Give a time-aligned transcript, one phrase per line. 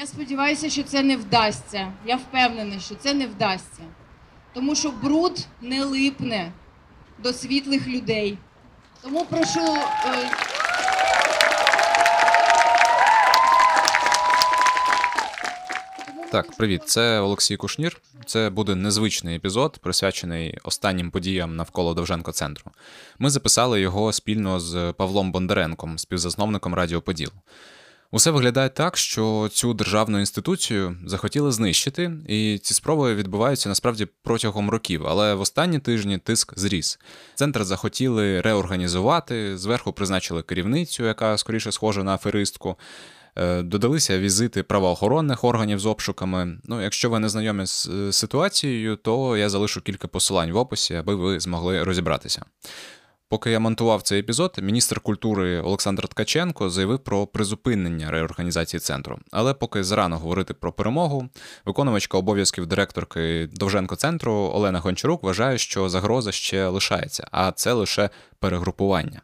[0.00, 1.92] Я сподіваюся, що це не вдасться.
[2.06, 3.82] Я впевнена, що це не вдасться.
[4.54, 6.52] Тому що бруд не липне
[7.18, 8.38] до світлих людей.
[9.02, 9.74] Тому прошу.
[10.06, 10.30] е,
[16.32, 18.00] Так, привіт, це Олексій Кушнір.
[18.26, 22.70] Це буде незвичний епізод, присвячений останнім подіям навколо Довженко центру.
[23.18, 27.30] Ми записали його спільно з Павлом Бондаренком, співзасновником Радіо Поділ.
[28.12, 34.70] Усе виглядає так, що цю державну інституцію захотіли знищити, і ці спроби відбуваються насправді протягом
[34.70, 35.06] років.
[35.06, 36.98] Але в останні тижні тиск зріс.
[37.34, 42.76] Центр захотіли реорганізувати, зверху призначили керівницю, яка скоріше схожа на аферистку.
[43.36, 46.58] Е, Додалися візити правоохоронних органів з обшуками.
[46.64, 50.94] Ну, якщо ви не знайомі з е, ситуацією, то я залишу кілька посилань в описі,
[50.94, 52.42] аби ви змогли розібратися.
[53.30, 59.18] Поки я монтував цей епізод, міністр культури Олександр Ткаченко заявив про призупинення реорганізації центру.
[59.30, 61.28] Але поки зарано говорити про перемогу,
[61.64, 68.10] виконувачка обов'язків директорки Довженко центру Олена Гончарук вважає, що загроза ще лишається, а це лише
[68.38, 69.22] перегрупування.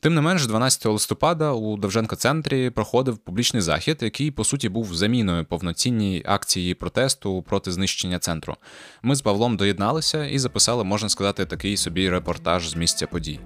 [0.00, 4.94] Тим не менш, 12 листопада у Довженко центрі проходив публічний захід, який по суті був
[4.94, 8.56] заміною повноцінній акції протесту проти знищення центру.
[9.02, 13.40] Ми з Павлом доєдналися і записали, можна сказати, такий собі репортаж з місця подій.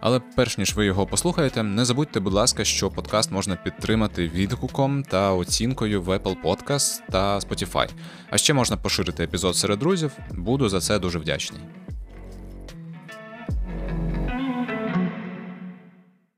[0.00, 5.02] Але перш ніж ви його послухаєте, не забудьте, будь ласка, що подкаст можна підтримати відгуком
[5.02, 7.88] та оцінкою в Apple Podcast та Spotify.
[8.30, 10.12] А ще можна поширити епізод серед друзів.
[10.30, 11.60] Буду за це дуже вдячний.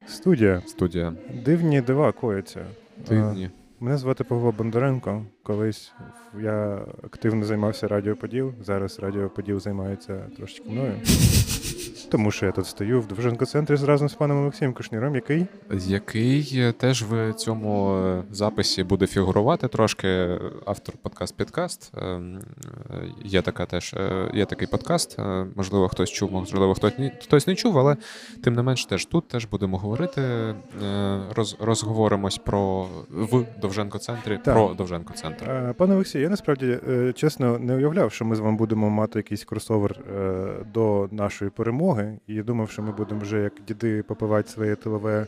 [0.07, 0.63] Студія.
[0.67, 1.15] Студія
[1.45, 2.67] Дивні дива кояться.
[3.09, 3.51] Дивні.
[3.81, 5.25] Мене звати Павло Бондаренко.
[5.43, 5.93] Колись
[6.43, 8.53] я активно займався Радіо Поділ.
[8.63, 10.95] Зараз Радіо Поділ займається трошечки мною.
[12.13, 16.51] Тому що я тут стою в Довженко центрі разом з паном Олексієм Кушніром, який Який
[16.55, 21.93] е, теж в цьому е, записі буде фігурувати трошки е, автор подкаст підкаст.
[23.25, 23.95] Є така теж
[24.35, 25.19] є такий подкаст.
[25.57, 27.97] Можливо, хтось чув, можливо, хтось ні, хтось не чув, але
[28.45, 30.23] тим не менш, теж тут теж будемо говорити.
[31.35, 34.39] Роз, розговоримось про в Довженко центрі.
[34.45, 35.75] Про Довженко центр.
[35.75, 36.79] Пане Олексій, я насправді
[37.15, 39.97] чесно не уявляв, що ми з вами будемо мати якийсь кросовер
[40.75, 42.02] до нашої перемоги.
[42.27, 45.27] І я думав, що ми будемо вже як діди попивати своє тилове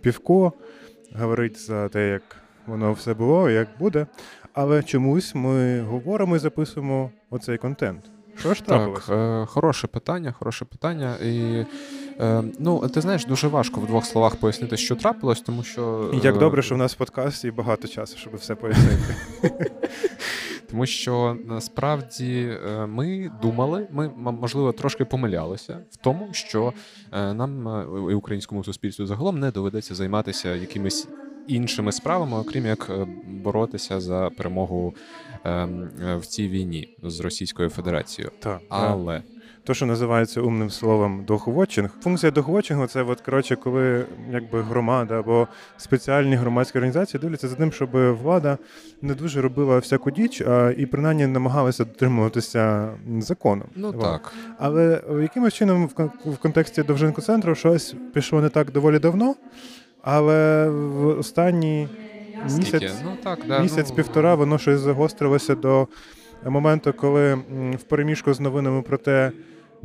[0.00, 0.52] півко,
[1.18, 2.22] говорити за те, як
[2.66, 4.06] воно все було, як буде.
[4.52, 8.10] Але чомусь ми говоримо і записуємо оцей контент.
[8.38, 11.16] Що ж Так, е, хороше питання, хороше питання.
[11.16, 11.64] І
[12.20, 16.16] е, ну, ти знаєш, дуже важко в двох словах пояснити, що трапилось, тому що І
[16.16, 19.14] Як е, добре, що в нас в подкасті багато часу, щоб все пояснити.
[20.70, 26.72] Тому що насправді е, ми думали, ми можливо трошки помилялися в тому, що
[27.12, 31.08] е, нам е, і українському суспільству загалом не доведеться займатися якимись
[31.46, 32.90] іншими справами, окрім як
[33.26, 34.94] боротися за перемогу
[35.44, 35.90] ем,
[36.20, 38.32] в цій війні з Російською Федерацією.
[38.38, 38.60] Так.
[38.68, 39.22] Але
[39.66, 41.90] То, що називається умним словом дохвотчинг.
[42.02, 47.72] Функція дохвотчингу це от, коротше, коли якби громада або спеціальні громадські організації дивляться за тим,
[47.72, 48.58] щоб влада
[49.02, 52.88] не дуже робила всяку діч, а і принаймні намагалася дотримуватися
[53.18, 53.64] закону.
[53.76, 54.00] ну От.
[54.00, 54.32] так.
[54.58, 59.34] Але якимось чином в в контексті Довженко центру щось пішло не так доволі давно.
[60.02, 61.88] Але в останній
[62.44, 65.88] місяць Ну так, да, місяць-півтора воно щось загострилося до
[66.44, 67.34] моменту, коли
[67.78, 69.32] в переміжку з новинами про те,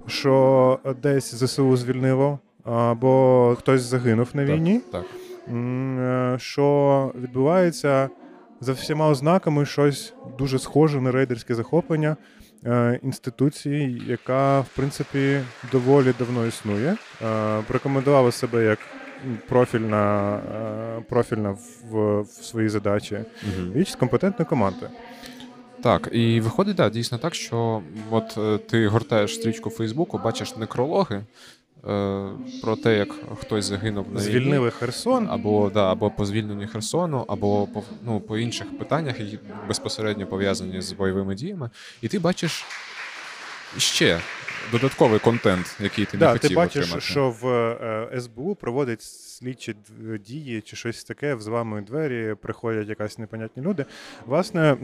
[0.07, 5.05] що десь ЗСУ звільнило, або хтось загинув на війні, Так.
[5.49, 8.09] м, е, що відбувається
[8.59, 12.15] за всіма ознаками щось дуже схоже на рейдерське захоплення
[12.65, 15.39] е, інституції, яка в принципі
[15.71, 16.95] доволі давно існує.
[17.25, 18.79] Е, Порекомендувала себе як
[19.49, 20.39] профільна,
[21.09, 21.49] профільна
[21.91, 23.19] в, в своїй задачі.
[23.75, 24.89] Річ з компетентної команди.
[25.83, 27.81] Так, і виходить, да, дійсно так, що
[28.11, 31.23] от е, ти гортаєш стрічку Фейсбуку, бачиш некрологи е,
[32.61, 33.09] про те, як
[33.39, 34.31] хтось загинув на війні.
[34.31, 35.27] Звільнили Херсон.
[35.29, 40.81] Або да, або по звільненню Херсону, або по ну по інших питаннях, які безпосередньо пов'язані
[40.81, 41.69] з бойовими діями,
[42.01, 42.65] і ти бачиш
[43.77, 44.19] ще
[44.71, 47.05] додатковий контент, який ти не Да, хотів ти бачиш, отримати.
[47.05, 49.75] що в е, СБУ проводять слідчі
[50.25, 53.85] дії чи щось таке, взламують двері, приходять якась непонятні люди.
[54.25, 54.77] Власне,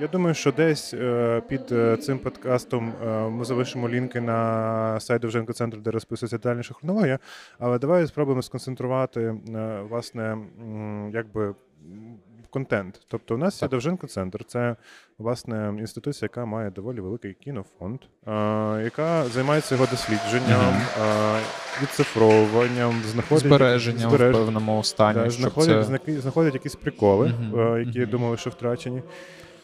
[0.00, 2.92] я думаю, що десь е, під е, цим подкастом
[3.32, 7.18] ми залишимо лінки на сайт Довженко центру, де розписується детальніша хронологія.
[7.58, 9.34] Але давай спробуємо сконцентрувати
[9.90, 10.38] власне,
[11.12, 11.54] якби.
[12.50, 13.00] Контент.
[13.08, 13.68] Тобто, у нас є.
[13.68, 14.44] Довженко Центр.
[14.44, 14.76] Це
[15.18, 18.00] власне інституція, яка має доволі великий кінофонд,
[18.84, 20.80] яка займається його дослідженням,
[21.82, 25.18] відцифровуванням, знаходить Збереженням в певному стані.
[25.18, 26.20] Да, щоб знаходять, це...
[26.20, 27.32] знаходять якісь приколи,
[27.86, 29.02] які думали, що втрачені.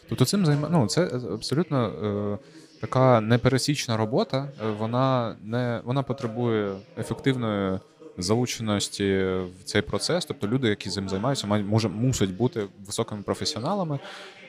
[0.09, 0.67] Тобто цим займа...
[0.71, 2.37] ну, це абсолютно е,
[2.81, 4.49] така непересічна робота.
[4.65, 7.79] Е, Вона не вона потребує ефективної
[8.17, 9.25] залученості
[9.59, 10.25] в цей процес.
[10.25, 13.99] Тобто люди, які цим займаються, мають може мусять бути високими професіоналами.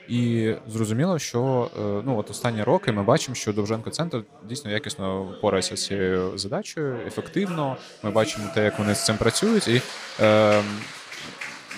[0.07, 5.23] І зрозуміло, що е, ну от останні роки ми бачимо, що Довженко центр дійсно якісно
[5.23, 7.77] впорається з цією задачею, ефективно.
[8.03, 9.67] Ми бачимо те, як вони з цим працюють.
[9.67, 9.81] І
[10.19, 10.63] е,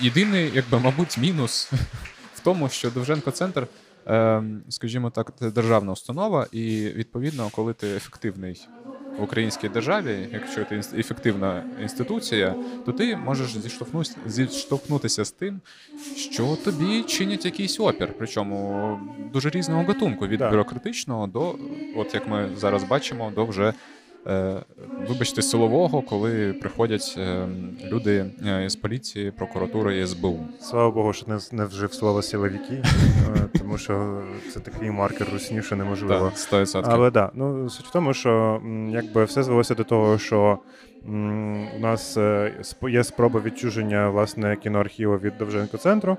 [0.01, 1.71] єдиний, якби, мабуть, мінус
[2.35, 3.67] в тому, що Довженко центр,
[4.07, 8.67] е, скажімо так, державна установа, і відповідно, коли ти ефективний
[9.17, 13.57] в українській державі, якщо ти ефективна інституція, то ти можеш
[14.25, 15.59] зіштовхнутися, з тим,
[16.15, 18.99] що тобі чинять якийсь опір, причому
[19.33, 21.55] дуже різного гатунку від бюрократичного до,
[21.95, 23.73] от як ми зараз бачимо, до вже.
[24.29, 24.63] Е,
[25.09, 27.47] Вибачте, силового, коли приходять е,
[27.91, 30.39] люди е, з поліції, прокуратури і СБУ.
[30.61, 32.83] Слава Богу, що не, не вжив слово силовики,
[33.59, 34.21] тому що
[34.53, 36.31] це такий маркер русні, що неможливо.
[36.49, 36.83] Так, 100%.
[36.85, 40.59] Але да, ну суть в тому, що якби все звелося до того, що
[41.75, 42.17] у нас
[42.89, 46.17] є спроба відчуження власне кіноархіву від Довженко центру.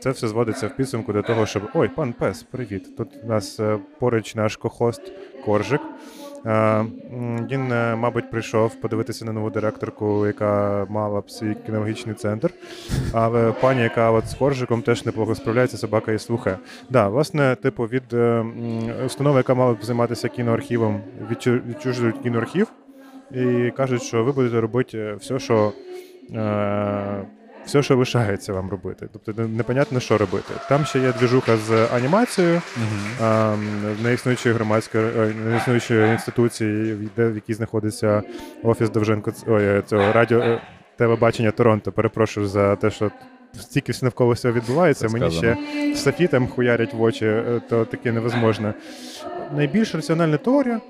[0.00, 2.96] Це все зводиться в підсумку до того, щоб ой, пан Пес, привіт.
[2.96, 3.60] Тут у нас
[3.98, 5.12] поруч наш кохост
[5.44, 5.80] Коржик.
[6.46, 6.84] Е,
[7.50, 12.50] Він, е, мабуть, прийшов подивитися на нову директорку, яка мала б свій кінологічний центр.
[13.12, 16.58] Але пані, яка от з Коржиком теж неплохо справляється, собака і слухає.
[16.90, 18.44] Да, власне, типу, від е,
[19.06, 21.00] установи, яка мала б займатися кіноархівом,
[21.68, 22.66] відчужують кіноархів
[23.30, 25.72] і кажуть, що ви будете робити все, що.
[27.68, 29.08] Все, що лишається вам робити.
[29.12, 30.54] Тобто непонятно, що робити.
[30.68, 33.26] Там ще є двіжуха з анімацією, Мгм.
[33.28, 33.56] а,
[34.02, 38.22] неіснуючої громадської е, неіснуючої інституції, де в якій знаходиться
[38.62, 40.60] офіс Довженко ой, е, цього радіо е,
[40.96, 41.92] телебачення Торонто.
[41.92, 43.10] Перепрошую за те, що
[43.54, 45.08] стільки все навколо цього відбувається.
[45.08, 45.56] Це Мені сказано.
[45.66, 48.74] ще софітом хуярять в очі, то таке невозможно.
[49.56, 50.80] Найбільш раціональна теорія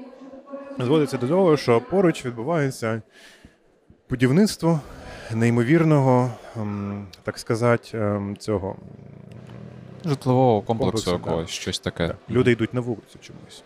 [0.79, 3.03] зводиться до того, що поруч відбувається
[4.11, 4.81] будівництво
[5.35, 8.77] неймовірного, ем, так сказати, ем, цього.
[10.05, 11.17] Житлового комплексу Комплексу, да.
[11.31, 12.15] якогось, щось таке.
[12.31, 13.63] Люди йдуть на вулицю чомусь.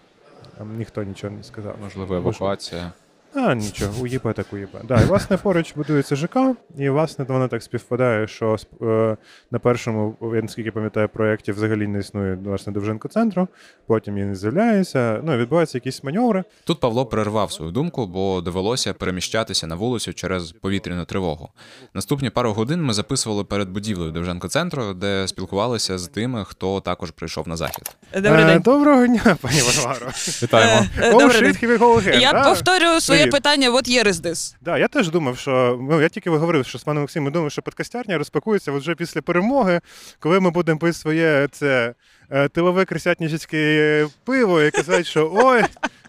[0.58, 1.74] Там ніхто нічого не сказав.
[1.82, 2.92] Можливо, евакуація.
[3.34, 4.80] А, нічого, уїбе так уїбе.
[4.84, 6.36] Да, і власне поруч будується ЖК,
[6.78, 9.16] і власне воно так співпадає, що е,
[9.50, 13.48] на першому, я наскільки пам'ятаю, проєкті взагалі не існує власне Довженко центру,
[13.86, 15.20] потім він з'являється.
[15.24, 16.44] Ну, відбуваються якісь маневри.
[16.64, 21.48] Тут Павло перервав свою думку, бо довелося переміщатися на вулицю через повітряну тривогу.
[21.94, 27.10] Наступні пару годин ми записували перед будівлею Довженко центру, де спілкувалися з тими, хто також
[27.10, 27.96] прийшов на захід.
[28.14, 28.58] Добрий Е.
[28.58, 30.06] Доброго дня, пані Варваро.
[30.42, 30.86] Вітаємо.
[30.98, 32.20] Е, е, О, Добрий день.
[32.20, 32.44] Я да?
[32.44, 33.32] повторюю своє Привіт.
[33.42, 34.54] питання: year is this?
[34.60, 37.50] Да, я теж думав, що ну я тільки говорив, що з паном Максимом ми думали,
[37.50, 39.80] що подкастярня розпакується от вже після перемоги,
[40.20, 41.94] коли ми будемо пити своє це
[42.30, 45.62] е, тилове крисятнічське пиво і казати, що ой,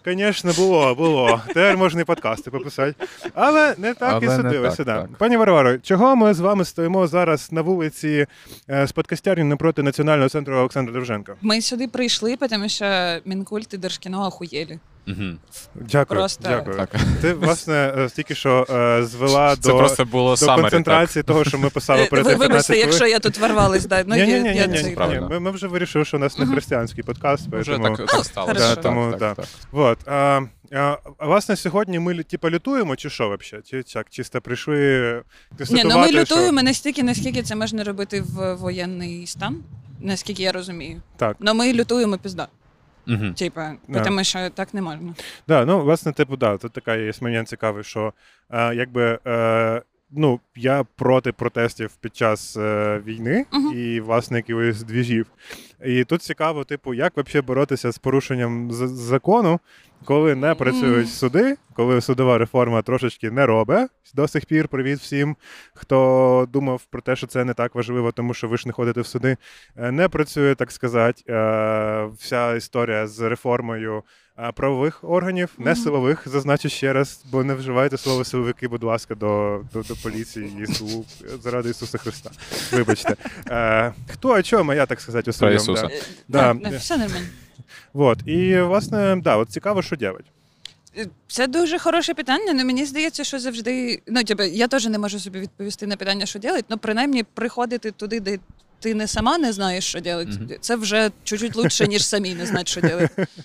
[0.06, 1.42] звісно, було, було.
[1.46, 2.94] Тепер можна і подкасти пописати.
[3.34, 4.84] Але не так і Але не судилося.
[4.84, 5.08] да.
[5.18, 8.26] Пані Варваро, чого ми з вами стоїмо зараз на вулиці
[8.70, 11.36] е, з подкастярні напроти Національного центру Олександра Довженка?
[11.40, 14.78] Ми сюди прийшли, тому що Мінкульт і Держкіно охуєлі.
[15.06, 15.38] Мгм.
[15.74, 16.20] Дякую.
[16.20, 16.76] Просто- дякую.
[16.76, 16.88] Так.
[17.20, 19.78] Ти, власне, е, тільки що е, звела Це до.
[19.78, 23.38] просто було до концентрації того, що ми писали Е, перед Ви вибачте, якщо я тут
[23.38, 24.04] ворвалась, да.
[24.06, 25.20] Ну, ні, ні, ні, я ні, це- ні.
[25.30, 27.60] Ми, ми вже вирішили, що у нас не християнський подкаст, так.
[27.60, 27.96] Вже поэтому...
[27.96, 28.52] так, так сталося.
[28.54, 28.74] Хорошо.
[28.74, 29.34] Так, Тому, так, да.
[29.34, 29.46] так.
[29.72, 30.08] Вот.
[30.08, 30.40] А,
[30.72, 33.64] а, власне, сьогодні ми типа лютуємо, чи що взагалі?
[33.70, 38.20] Чи так, чисто прийшли Ні, ну ми констатувати, що- лютуємо настільки, наскільки це можна робити
[38.20, 39.56] в воєнний стан,
[40.00, 41.02] наскільки я розумію.
[41.16, 41.36] Так.
[41.40, 42.48] Ну ми лютуємо пізда.
[43.06, 43.34] Мгм.
[43.34, 44.00] Типа, Да.
[44.04, 45.14] тому що так не можна.
[45.48, 48.12] Да, ну, власне, типу, да, тут така є момент цікавий, що
[48.50, 49.18] е, якби.
[49.26, 49.82] Е,
[50.16, 53.72] Ну, я проти протестів під час е, війни Мгм.
[53.78, 55.26] і власне якихось двіжів.
[55.84, 59.60] І тут цікаво, типу, як взагалі боротися з порушенням з- закону,
[60.04, 63.90] коли не працюють суди, коли судова реформа трошечки не робить.
[64.14, 65.36] До сих пір привіт всім,
[65.74, 69.00] хто думав про те, що це не так важливо, тому що ви ж не ходите
[69.00, 69.36] в суди.
[69.76, 74.02] Е, Не працює, так сказати, е, вся історія з реформою
[74.38, 79.14] е, правових органів, не силових, зазначу ще раз, бо не вживайте слово силовики, будь ласка,
[79.14, 81.04] до, до, до поліції і СУ
[81.42, 82.30] заради Ісуса Христа.
[82.72, 83.16] Вибачте.
[83.50, 85.63] Е, хто о чому, я так сказати, у своєму.
[85.72, 85.88] Ісуса.
[86.28, 86.50] Да.
[86.50, 86.70] Е, Да.
[86.70, 87.26] да, Все нормально.
[87.92, 88.18] Вот.
[88.26, 90.24] І, власне, да, от цікаво, що делать.
[91.28, 92.44] Це дуже хороше питання.
[92.52, 94.02] але мені здається, що завжди.
[94.06, 97.90] Ну, типу, я теж не можу собі відповісти на питання, що ділять, але принаймні приходити
[97.90, 98.38] туди, де
[98.80, 100.48] ти не сама не знаєш, що робити, Мгм.
[100.60, 103.26] це вже чуть-чуть лучше, ніж самі не знати, що робити.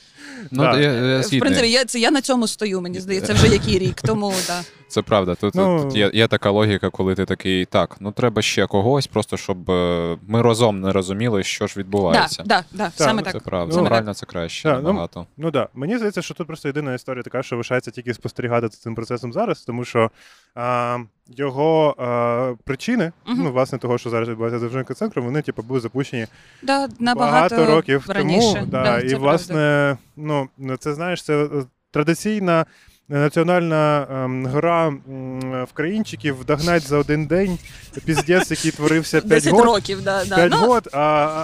[0.51, 0.79] Ну, Да.
[0.79, 4.01] я, я В принципі, я, це я на цьому стою, мені здається, вже який рік,
[4.01, 4.63] тому так.
[4.87, 5.35] Це правда.
[5.35, 9.07] Тут, Ну- тут є, є така логіка, коли ти такий, так, ну треба ще когось,
[9.07, 12.43] просто щоб е, ми разом не розуміли, що ж Да, відбувається.
[12.45, 13.43] да, да, Так, саме Це так.
[13.43, 13.75] правда.
[13.77, 15.25] Ну, Морально це краще Так, ну, набагато.
[15.37, 15.69] Ну так.
[15.73, 19.33] Мені здається, що тут просто єдина історія така, що лишається тільки спостерігати за цим процесом
[19.33, 20.11] зараз, тому що
[20.55, 20.97] а,
[21.37, 23.43] його а, причини, Мгм.
[23.43, 26.27] ну, власне, того, що зараз відбувається з Довженко центром, вони типу, були запущені
[26.63, 28.53] Да, набагато багато років раніше.
[28.53, 28.65] тому.
[28.65, 30.49] Да, Да, і, це власне, ну,
[30.79, 31.47] це знаєш, це е,
[31.91, 32.65] традиційна.
[33.11, 34.99] Національна ем, гра м,
[35.65, 37.57] в країнчиків догнать за один день
[38.05, 39.65] піздець, який творився 5 10 років.
[39.65, 40.35] років, да, да.
[40.35, 40.99] 5 Ну, год, а,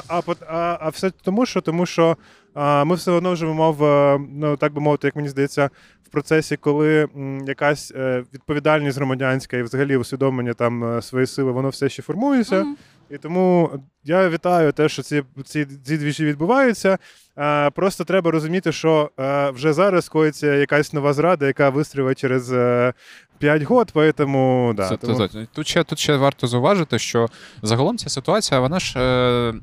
[0.08, 2.17] а, а, а, а все тому, що тому що
[2.53, 5.70] а, ми все одно живемо в, е, ну так би мовити, як мені здається,
[6.03, 7.08] в процесі, коли
[7.48, 12.60] якась е, відповідальність громадянська і взагалі усвідомлення там е, своєї сили, воно все ще формується.
[12.62, 12.75] мгм.
[13.09, 13.69] І тому
[14.03, 16.97] я вітаю те, що ці, ці, ці двіжі відбуваються.
[17.38, 22.51] Е, просто треба розуміти, що е, вже зараз коїться якась нова зрада, яка вистрілить через
[22.51, 22.93] е,
[23.39, 25.17] 5 год, поэтому, да, Це- тому...
[25.17, 27.27] це- це- Тут ще тут ще варто зауважити, що
[27.62, 29.53] загалом ця ситуація, вона ж е,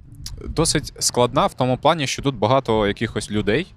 [0.48, 3.74] досить складна в тому плані, що тут багато якихось людей.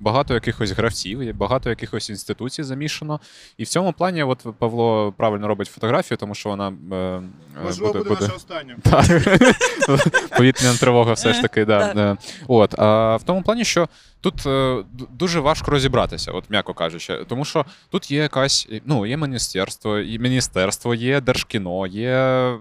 [0.00, 3.20] Багато якихось гравців, є багато якихось інституцій замішано.
[3.56, 7.22] І в цьому плані, от Павло правильно робить фотографію, тому що вона е, е,
[7.64, 8.76] Можливо, буде, наша остання.
[10.36, 12.16] Повітряна тривога все ж таки, да.
[12.48, 13.88] От, а в тому плані, що
[14.20, 19.16] тут е, дуже важко розібратися, от м'яко кажучи, тому що тут є якась, ну, є
[19.16, 22.52] міністерство, і міністерство, є Держкіно, є.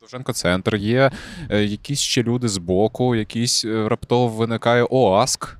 [0.00, 1.10] Довженко центр, є
[1.50, 5.59] е, якісь ще люди з боку, якийсь е, раптово виникає ОАСК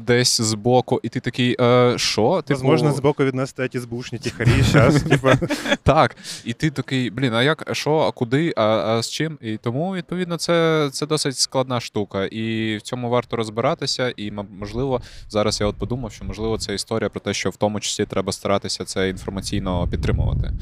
[0.00, 2.42] десь з боку, і ти такий, е, що?
[2.46, 5.04] Типу, Возможно, збоку від нас стоять ізбушні тихарі, зараз,
[5.82, 9.38] так, і ти такий, блін, а як, а що, а куди, а, а з чим?
[9.40, 12.24] І тому, відповідно, це, це досить складна штука.
[12.24, 14.12] І в цьому варто розбиратися.
[14.16, 17.80] І можливо, зараз я от подумав, що можливо це історія про те, що в тому
[17.80, 20.52] числі треба старатися це інформаційно підтримувати.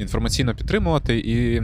[0.00, 1.62] Інформаційно підтримувати і е,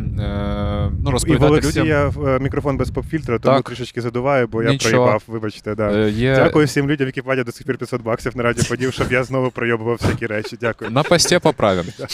[0.93, 1.63] ну, І в розповідати людям.
[1.63, 3.69] Олексія е, мікрофон без поп-фільтру, тому Так.
[3.69, 4.91] трішечки задуваю, бо я Нічого.
[4.95, 5.75] проїбав, вибачте.
[5.75, 5.93] Да.
[5.93, 6.35] е, Є...
[6.37, 9.25] Дякую всім людям, які платять до сих пір 500 баксів на радіо подів, щоб я
[9.25, 10.59] знову пройобував всякі речі.
[10.61, 10.91] Дякую.
[10.91, 11.89] На пості поправимо.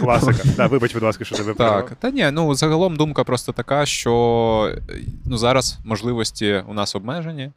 [0.00, 0.38] Класика.
[0.56, 4.76] Да, вибач, будь ласка, що тебе Так, та ні, ну загалом думка просто така, що
[5.24, 7.52] ну, зараз можливості у нас обмежені.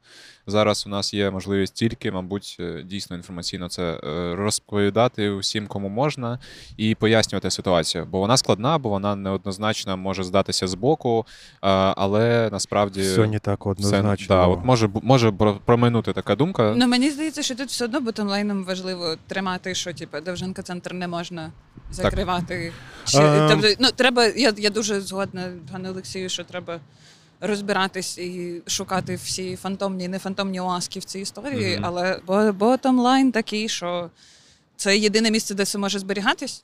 [0.47, 5.89] Зараз у нас є можливість тільки, мабуть, е, дійсно інформаційно це е, розповідати усім, кому
[5.89, 6.39] можна,
[6.77, 8.07] і пояснювати ситуацію.
[8.11, 11.57] Бо вона складна, бо вона неоднозначно може здатися збоку, е,
[11.97, 14.35] але насправді Все не так однозначно.
[14.35, 15.31] да, от може, може
[15.65, 16.73] проминути така думка.
[16.77, 21.07] Ну мені здається, що тут все одно ботомлайном важливо тримати, що типу, Довженко центр не
[21.07, 21.51] можна
[21.91, 22.71] закривати.
[23.05, 23.49] Ще, Ем.
[23.49, 26.79] тобто, ну, треба, я, я дуже згодна, пане Олексію, що треба
[27.41, 31.85] розбиратись і шукати всі фантомні і нефантомні оаски в цій історії, Мгм.
[31.85, 34.09] але ботомлайн такий, що
[34.75, 36.63] це єдине місце, де це може зберігатись.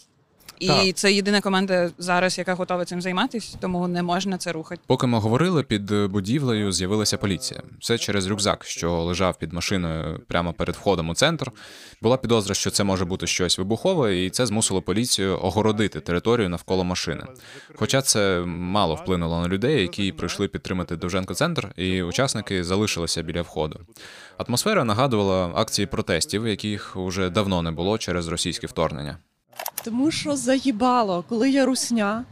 [0.59, 0.95] І Так.
[0.95, 4.81] це єдина команда зараз, яка готова цим займатися, тому не можна це рухати.
[4.87, 7.61] Поки ми говорили, під будівлею з'явилася поліція.
[7.79, 11.51] Все через рюкзак, що лежав під машиною прямо перед входом у центр.
[12.01, 16.83] Була підозра, що це може бути щось вибухове, і це змусило поліцію огородити територію навколо
[16.83, 17.23] машини.
[17.75, 23.41] Хоча це мало вплинуло на людей, які прийшли підтримати Довженко центр, і учасники залишилися біля
[23.41, 23.79] входу.
[24.37, 29.17] Атмосфера нагадувала акції протестів, яких уже давно не було через російське вторгнення.
[29.85, 32.25] Тому що заїбало, коли є русня,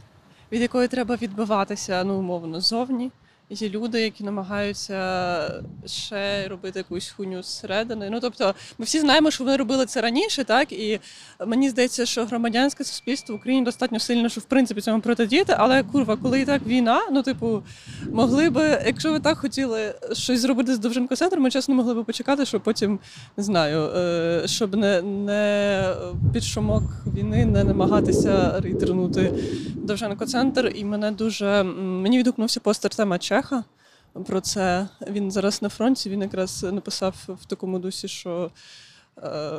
[0.52, 3.10] від якої треба відбиватися, ну, умовно, ззовні.
[3.50, 8.08] Є люди, які намагаються ще робити якусь хуйню зсередини.
[8.10, 11.00] Ну тобто, ми всі знаємо, що вони робили це раніше, так і
[11.46, 15.54] мені здається, що громадянське суспільство в Україні достатньо сильно, що в принципі цьому протидіяти.
[15.58, 17.62] Але курва, коли і так війна, ну типу,
[18.12, 22.04] могли би, якщо ви так хотіли щось зробити з Довженко центром, ми чесно могли би
[22.04, 22.98] почекати, щоб потім
[23.36, 25.94] не знаю, е, щоб не, не
[26.32, 26.82] під шумок
[27.16, 29.32] війни не намагатися рейдернути
[29.74, 30.72] Довженко центр.
[30.74, 33.64] І мене дуже мені відгукнувся постер тема Чеха.
[34.26, 36.10] Про це він зараз на фронті.
[36.10, 38.50] Він якраз написав в такому дусі, що
[39.18, 39.58] е,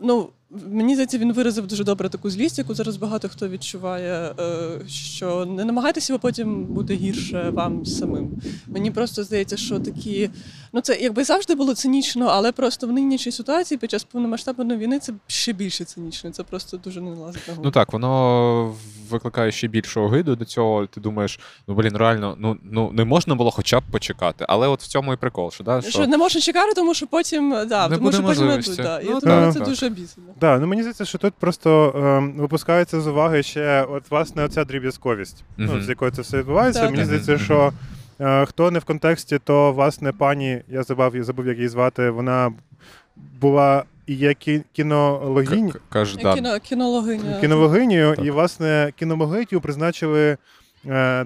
[0.00, 4.68] ну, Мені здається, він виразив дуже добре таку злість, яку зараз багато хто відчуває, е,
[4.88, 8.30] що не намагайтеся, бо потім буде гірше вам самим.
[8.66, 10.30] Мені просто здається, що такі,
[10.72, 14.98] ну це якби завжди було цинічно, але просто в нинішній ситуації під час повномасштабної війни
[14.98, 16.30] це ще більше цинічно.
[16.30, 17.64] Це просто дуже не налазить на голову.
[17.64, 18.74] Ну так, воно
[19.10, 20.86] викликає ще більшу огиду до цього.
[20.86, 24.44] Ти думаєш, ну блін, реально, ну ну не можна було хоча б почекати.
[24.48, 27.06] Але от в цьому і прикол, що да, Що що не можна чекати, тому що
[27.06, 29.00] потім да, Не тому що потім йдуть, да.
[29.00, 29.52] І Ну, тому так.
[29.52, 29.68] це Так.
[29.68, 30.26] дуже бісено.
[30.40, 34.64] Да, ну мені здається, що тут просто ем, випускається з уваги ще от власне оця
[34.64, 36.80] дріб'язковість, ну, з якою це все відбувається.
[36.80, 36.90] Так.
[36.90, 37.72] Мені здається, що
[38.20, 42.10] е, хто не в контексті, то власне пані, я забув, я забув, як її звати,
[42.10, 42.52] вона
[43.40, 45.78] була і є кі- кінологінь, к-.
[46.34, 47.40] Кіно, кінологиня.
[47.40, 48.24] кінологинею, Так.
[48.24, 50.36] і власне кінологиню призначили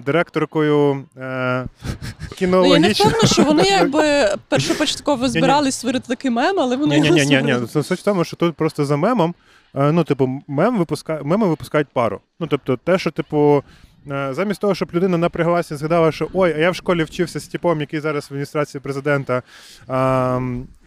[0.05, 1.65] директоркою е,
[2.41, 6.99] Ну, я не певно, впевнена, що вони якби першопочатково збирались створити такий мем, але вони
[6.99, 9.35] Ні, ні, ні, ні, Суть в тому, що тут просто за мемом.
[9.75, 11.19] е, Ну, типу, мем випуска...
[11.23, 12.19] меми випускають пару.
[12.39, 13.61] Ну, тобто, те, що, типу, е,
[14.05, 17.81] замість того, щоб людина напряглася згадала, що ой, а я в школі вчився з типом,
[17.81, 19.41] який зараз в адміністрації президента.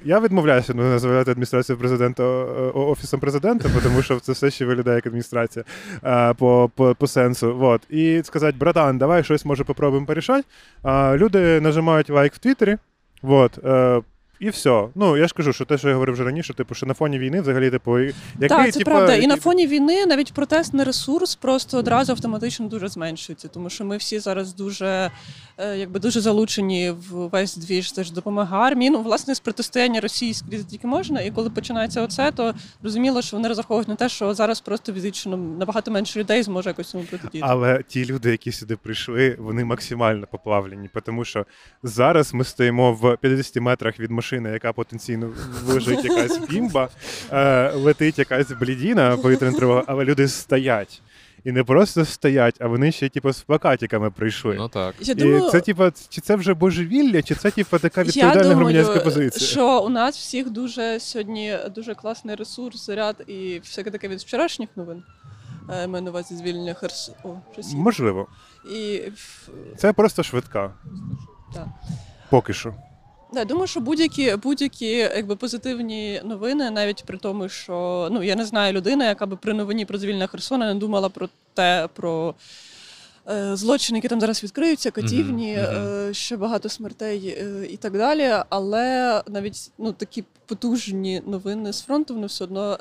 [0.04, 2.26] я відмовляюся ну, називати адміністрацію президента е,
[2.74, 5.64] офісом президента, тому що це все ще виглядає як адміністрація
[6.04, 7.54] е, по, по, по сенсу.
[7.56, 7.82] Вот.
[7.90, 10.44] І сказати, братан, давай щось може попробуємо порішати.
[11.16, 12.76] Люди нажимають лайк в Твіттері.
[13.24, 14.02] Вот, е,
[14.44, 14.88] і все.
[14.94, 17.18] Ну, я ж кажу, що те, що я говорив вже раніше, типу, що на фоні
[17.18, 19.14] війни, взагалі, типу, який, Так, це типу, правда.
[19.14, 23.96] І на фоні війни навіть протестний ресурс просто одразу автоматично дуже зменшується, тому що ми
[23.96, 25.10] всі зараз дуже,
[25.58, 28.90] е, якби дуже залучені в весь двіж теж допомога армії.
[28.90, 31.20] Ну, власне, з протистояння Росії скрізь тільки можна.
[31.20, 35.36] І коли починається оце, то зрозуміло, що вони розраховують на те, що зараз просто фізично
[35.36, 37.48] набагато менше людей зможе якось цьому протидіяти.
[37.50, 41.46] Але ті люди, які сюди прийшли, вони максимально поплавлені, тому що
[41.82, 45.32] зараз ми стоїмо в 50 метрах від машини, яка потенційно
[45.66, 46.88] лежить якась бімба,
[47.32, 51.02] е, летить якась блідіна, повітряна тривога, але люди стоять.
[51.44, 54.54] І не просто стоять, а вони ще типу з плакатиками прийшли.
[54.58, 54.94] Ну так.
[55.00, 59.48] Я І це, типу, чи це вже божевілля, чи це типу така відповідальна громадянська позиція?
[59.48, 64.68] що у нас всіх дуже сьогодні дуже класний ресурс, заряд і всяке таке від вчорашніх
[64.76, 65.02] новин.
[65.70, 67.10] Е, Маю на увазі звільнення Херс...
[67.24, 67.82] О, Росії.
[67.82, 68.26] Можливо.
[68.72, 69.02] І
[69.76, 70.70] Це просто швидка.
[71.54, 71.66] Так.
[72.30, 72.74] Поки що.
[73.34, 78.36] Да, я думаю, що будь-які будь-які якби позитивні новини, навіть при тому, що ну я
[78.36, 82.34] не знаю людина, яка би при новині про звільнення Херсона не думала про те, про
[83.30, 86.08] е, злочини, які там зараз відкриються, катівні, Мгм, мгм.
[86.08, 88.32] е, ще багато смертей е, і так далі.
[88.48, 92.78] Але навіть ну такі потужні новини з фронту вони все одно.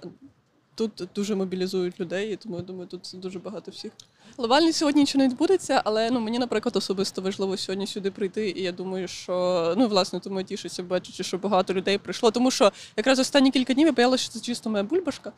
[0.75, 3.91] Тут дуже мобілізують людей, і тому я думаю, тут дуже багато всіх.
[4.37, 8.49] Глобально сьогодні нічого не відбудеться, але ну мені, наприклад, особисто важливо сьогодні сюди прийти.
[8.49, 12.31] І я думаю, що ну власне тому я тішуся, бачачи, що багато людей прийшло.
[12.31, 15.31] Тому що якраз останні кілька днів я боялася, що це чисто моя бульбашка.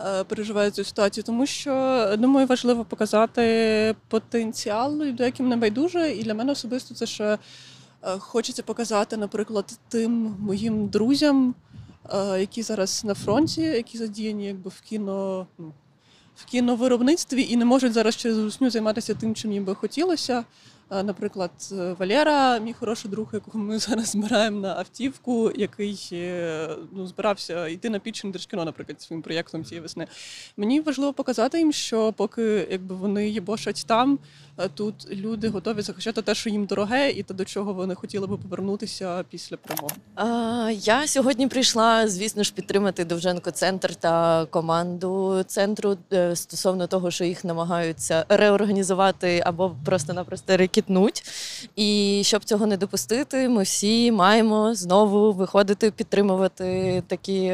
[0.00, 6.12] е, Переживає цю ситуацію, тому що думаю, важливо показати потенціал людей, яким не байдуже.
[6.12, 7.38] І для мене особисто це ще е,
[8.18, 11.54] хочеться показати, наприклад, тим моїм друзям,
[12.14, 15.46] е, які зараз на фронті, які задіяні якби в кіно.
[16.36, 20.44] В кіновиробництві і не можуть зараз через русню займатися тим, чим їм би хотілося.
[20.90, 26.68] Е, Наприклад, е, Валера, мій хороший друг, якого ми зараз збираємо на автівку, який е,
[26.92, 30.06] ну, збирався йти на пітчинг Держкіно, наприклад, своїм проєктом цієї весни.
[30.56, 34.18] Мені важливо показати їм, що поки якби вони їбошать там,
[34.74, 38.36] тут люди готові захищати те, що їм дороге, і те, до чого вони хотіли би
[38.36, 39.94] повернутися після перемоги.
[40.14, 45.96] А, Я сьогодні прийшла, звісно ж, підтримати Довженко Центр та команду центру
[46.34, 51.24] стосовно того, що їх намагаються реорганізувати або просто-напросто рекітнуть.
[51.76, 57.52] І щоб цього не допустити, ми всі маємо знову виходити підтримувати такі.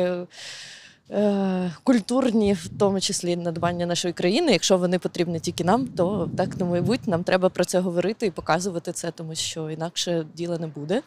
[1.12, 4.52] е, Культурні, в тому числі надбання нашої країни.
[4.52, 7.00] Якщо вони потрібні тільки нам, то так тому і.
[7.06, 11.02] Нам треба про це говорити і показувати це, тому що інакше діла не буде.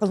[0.00, 0.10] От.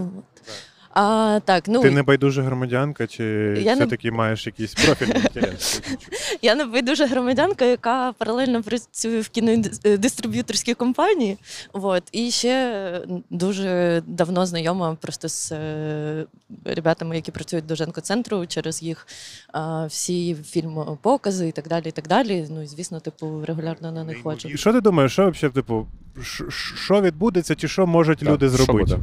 [0.94, 3.24] А, так, ну Ти не байдужа громадянка, чи
[3.58, 5.82] Я не- все-таки маєш якийсь профільний інтерес?
[6.42, 11.38] я не байдужа громадянка, яка паралельно працює в кінодистриб'юторській компанії.
[11.72, 16.26] От, і ще е, дуже давно знайома просто з е,
[16.64, 19.06] ребятами, які працюють до Женко центру через їх
[19.52, 21.88] а, всі фільмопокази і так далі.
[21.88, 22.46] І так далі.
[22.50, 24.48] Ну і звісно, типу, регулярно на них ходжу.
[24.48, 25.86] І що ти думаєш, що взагалі, типу,
[26.22, 26.44] ш-
[26.84, 28.98] що відбудеться, чи що можуть Так, люди зробити?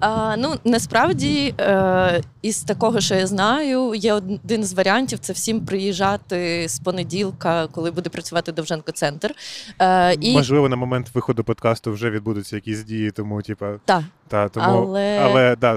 [0.00, 1.23] А, ну насправді
[1.60, 7.66] е, із такого, що я знаю, є один з варіантів це всім приїжджати з понеділка,
[7.66, 9.34] коли буде працювати Довженко центр.
[9.78, 14.48] Е, і Можливо, на момент виходу подкасту вже відбудуться якісь дії, тому, типа, та, та,
[14.48, 15.76] тому, але, але да,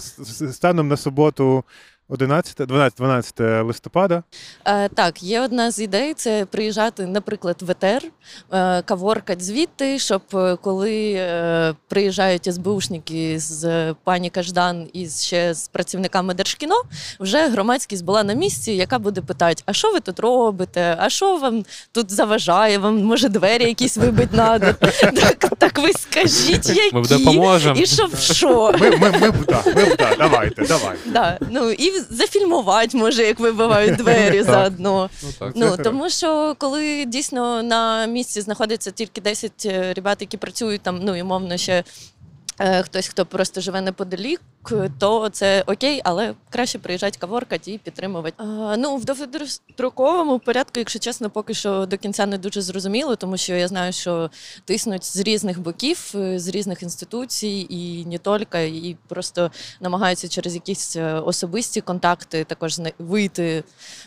[0.51, 1.63] станом на суботу
[2.09, 4.23] 11, 12, 12 листопада.
[4.65, 8.03] Е, так, є одна з ідей це приїжджати, наприклад, в ЕТР,
[8.51, 15.67] е, каворкать звідти, щоб е, коли е, приїжджають СБУшники з пані Каждан і ще з
[15.67, 16.75] працівниками Держкіно,
[17.19, 20.95] вже громадськість була на місці, яка буде питати: а що ви тут робите?
[20.99, 22.77] А що вам тут заважає?
[22.77, 24.65] Вам може двері якісь вибить надо?
[25.17, 27.75] Так, так ви скажіть, які Ми допоможемо.
[27.75, 28.71] і щоб що?
[28.79, 31.09] Ми, ми, ми, да, ми, да, давайте, давайте.
[31.09, 35.09] Да, ну і зафільмувати може, як вибивають двері заодно.
[35.23, 35.29] Ну.
[35.55, 40.99] Ну тому що коли дійсно на місці знаходиться тільки 10 е, ребят, які працюють там,
[41.03, 41.83] ну і мовно ще.
[42.59, 44.41] е, Хтось, хто просто живе неподалік,
[44.99, 48.33] то це окей, але краще приїжджати каворкати і підтримувати.
[48.37, 53.37] А, ну в довгостроковому порядку, якщо чесно, поки що до кінця не дуже зрозуміло, тому
[53.37, 54.29] що я знаю, що
[54.65, 59.51] тиснуть з різних боків, е, з різних інституцій, і не тільки, і просто
[59.81, 63.63] намагаються через якісь е, особисті контакти також вийти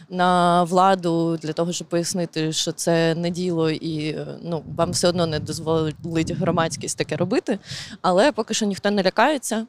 [0.08, 5.08] на владу для того, щоб пояснити, що це не діло, і е, ну вам все
[5.08, 7.58] одно не дозволить громадськість таке робити.
[8.02, 9.66] Але поки що ніхто не лякається е,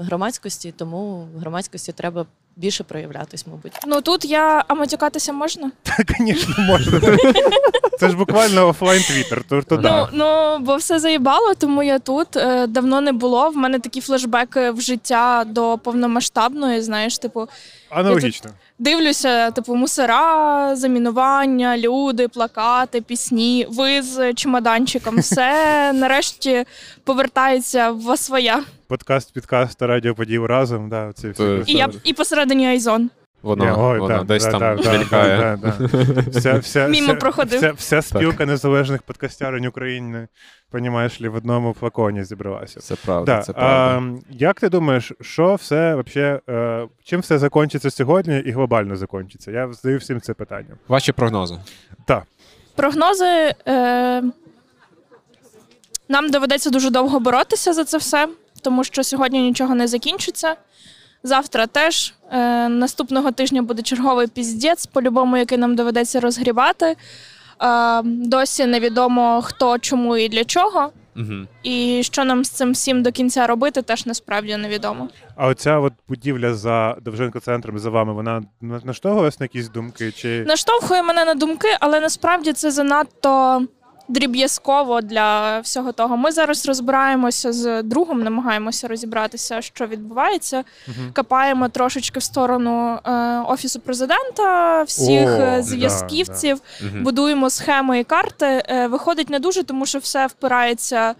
[0.00, 3.72] громадськості, тому громадськості треба більше проявлятись, мабуть.
[3.86, 5.70] Ну тут я а матюкатися можна?
[6.18, 7.00] Звісно, можна.
[8.00, 10.08] Це ж буквально офлайн твіттер, Ну, да.
[10.12, 13.50] ну бо все заїбало, тому я тут Е, давно не було.
[13.50, 16.82] В мене такі флешбеки в життя до повномасштабної.
[16.82, 17.48] Знаєш, типу,
[17.90, 18.50] Аналогічно.
[18.78, 23.66] дивлюся, типу, мусора, замінування, люди, плакати, пісні.
[23.70, 25.18] Ви з чемоданчиком.
[25.18, 26.64] Все нарешті
[27.04, 28.62] повертається в своя.
[28.86, 30.88] Подкаст, підкаст та радіо подів разом.
[30.88, 33.10] Да, ці всі Е, І я і посередині Айзон.
[33.42, 35.58] Воно, Ні, ой, воно да, десь да, там да, мелькає.
[35.62, 35.88] да, да,
[36.22, 36.38] да.
[36.38, 37.58] Вся, вся, Мімо вся, проходив.
[37.58, 40.28] Вся, вся спілка незалежних подкастярень України,
[40.70, 42.80] понімаєш ли, в одному флаконі зібралася.
[42.80, 43.42] Це правда, Да.
[43.42, 44.08] це правда.
[44.08, 49.50] А, як ти думаєш, що все вообще, е, чим все закінчиться сьогодні і глобально закінчиться?
[49.50, 50.76] Я задаю всім це питання.
[50.88, 51.58] Ваші прогнози.
[52.76, 53.54] Прогнози.
[53.68, 54.22] Е...
[56.08, 58.28] Нам доведеться дуже довго боротися за це все,
[58.62, 60.56] тому що сьогодні нічого не закінчиться.
[61.22, 62.14] Завтра теж.
[62.30, 62.68] Е...
[62.68, 66.96] Наступного тижня буде черговий піздець, по-любому, який нам доведеться розгрібати.
[67.62, 68.02] Е...
[68.04, 70.92] Досі невідомо хто, чому і для чого.
[71.18, 71.34] Угу.
[71.62, 75.08] І що нам з цим всім до кінця робити, теж насправді невідомо.
[75.36, 80.12] А оця от будівля за Довженко центром за вами, вона наштовхує вас на якісь думки?
[80.12, 83.62] Чи Наштовхує мене на думки, але насправді це занадто
[84.08, 86.16] дріб'язково для всього того.
[86.16, 90.64] Ми зараз розбираємося з другом, намагаємося розібратися, що відбувається.
[91.14, 97.02] Копаємо трошечки в сторону е, офісу президента, всіх О, е, да, зв'язківців, Угу.
[97.02, 98.62] будуємо схеми і карти.
[98.68, 101.14] Е, виходить не дуже, тому що все впирається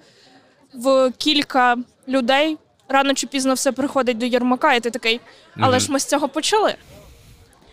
[0.74, 1.76] в кілька
[2.08, 2.58] людей.
[2.88, 5.20] Рано чи пізно все приходить до Єрмака, і ти такий,
[5.60, 6.74] але ж ми з цього почали.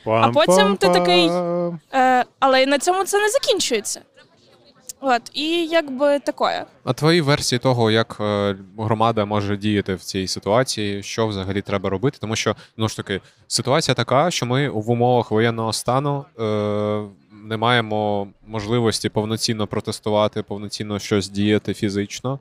[0.06, 1.30] А потім ти такий-
[1.93, 4.01] Е, але і на цьому це не закінчується.
[5.01, 6.65] От, і якби таке.
[6.84, 11.89] А твої версії того, як е, громада може діяти в цій ситуації, що взагалі треба
[11.89, 12.17] робити?
[12.21, 16.43] Тому що ну ж таки ситуація така, що ми в умовах воєнного стану е,
[17.45, 22.39] не маємо можливості повноцінно протестувати, повноцінно щось діяти фізично.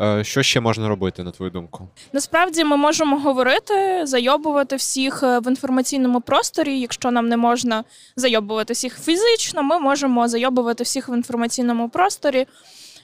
[0.00, 1.88] Е, що ще можна робити, на твою думку?
[2.12, 6.80] Насправді ми можемо говорити, зайобувати всіх е, в інформаційному просторі.
[6.80, 7.84] Якщо нам не можна
[8.16, 12.46] зайобувати всіх фізично, ми можемо зайобувати всіх в інформаційному просторі.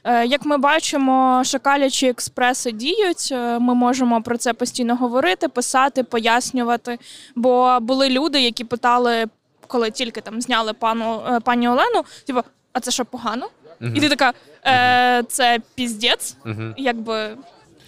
[0.04, 3.30] Е, Як ми бачимо, шакалячі експреси діють.
[3.60, 6.98] Ми можемо про це постійно говорити, писати, пояснювати.
[7.36, 9.26] Бо були люди, які питали,
[9.66, 12.40] коли тільки там зняли пану е, пані Олену, типу,
[12.72, 13.48] а це що погано?
[13.80, 14.32] І ти така,
[14.66, 16.62] е, це піздець, Угу.
[16.76, 17.36] якби.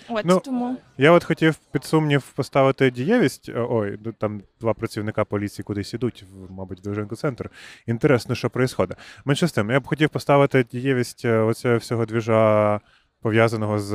[0.09, 0.77] От Ну, тому.
[0.99, 3.49] Я от хотів під сумнів поставити дієвість.
[3.49, 7.51] Е, Ой, там два працівника поліції кудись ідуть, в, мабуть, в Довженко центр.
[7.87, 8.97] Інтересно, що відбувається.
[9.25, 12.81] Менше з тим, я б хотів поставити дієвість е, оцього всього двіжа,
[13.23, 13.93] пов'язаного з,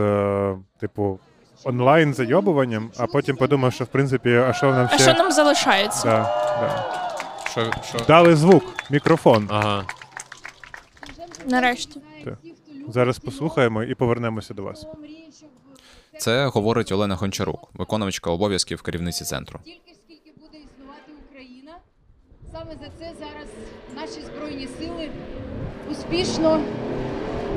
[0.79, 1.19] типу,
[1.63, 6.05] онлайн зайобуванням, а потім подумав, що в принципі, а що нам А що нам залишається?
[6.07, 6.23] Да,
[6.61, 7.10] да.
[7.51, 7.99] Що, що?
[8.07, 9.47] Дали звук, мікрофон.
[9.51, 9.85] Ага.
[11.45, 12.01] Нарешті.
[12.87, 14.85] Зараз послухаємо і повернемося до вас.
[16.19, 19.59] Це говорить Олена Гончарук, виконувачка обов'язків керівниці центру.
[19.65, 21.71] Тільки скільки буде існувати Україна,
[22.51, 23.47] саме за це зараз
[23.95, 25.09] наші збройні сили
[25.91, 26.61] успішно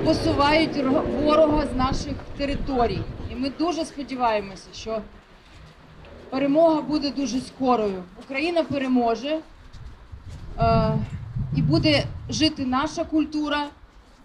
[0.05, 0.77] посувають
[1.23, 3.01] ворога з наших територій.
[3.33, 5.03] І ми дуже сподіваємося, що
[6.31, 8.03] перемога буде дуже скорою.
[8.25, 9.41] Україна переможе
[11.57, 13.67] і буде жити наша культура,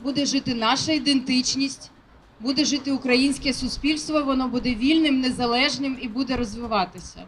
[0.04, 1.92] буде жити наша ідентичність,
[2.40, 7.20] буде жити українське суспільство, воно буде вільним, незалежним і буде розвиватися.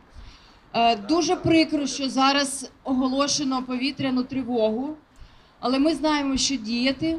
[0.74, 4.96] Е, Дуже прикро, що зараз оголошено повітряну тривогу,
[5.60, 7.18] але ми знаємо, що діяти.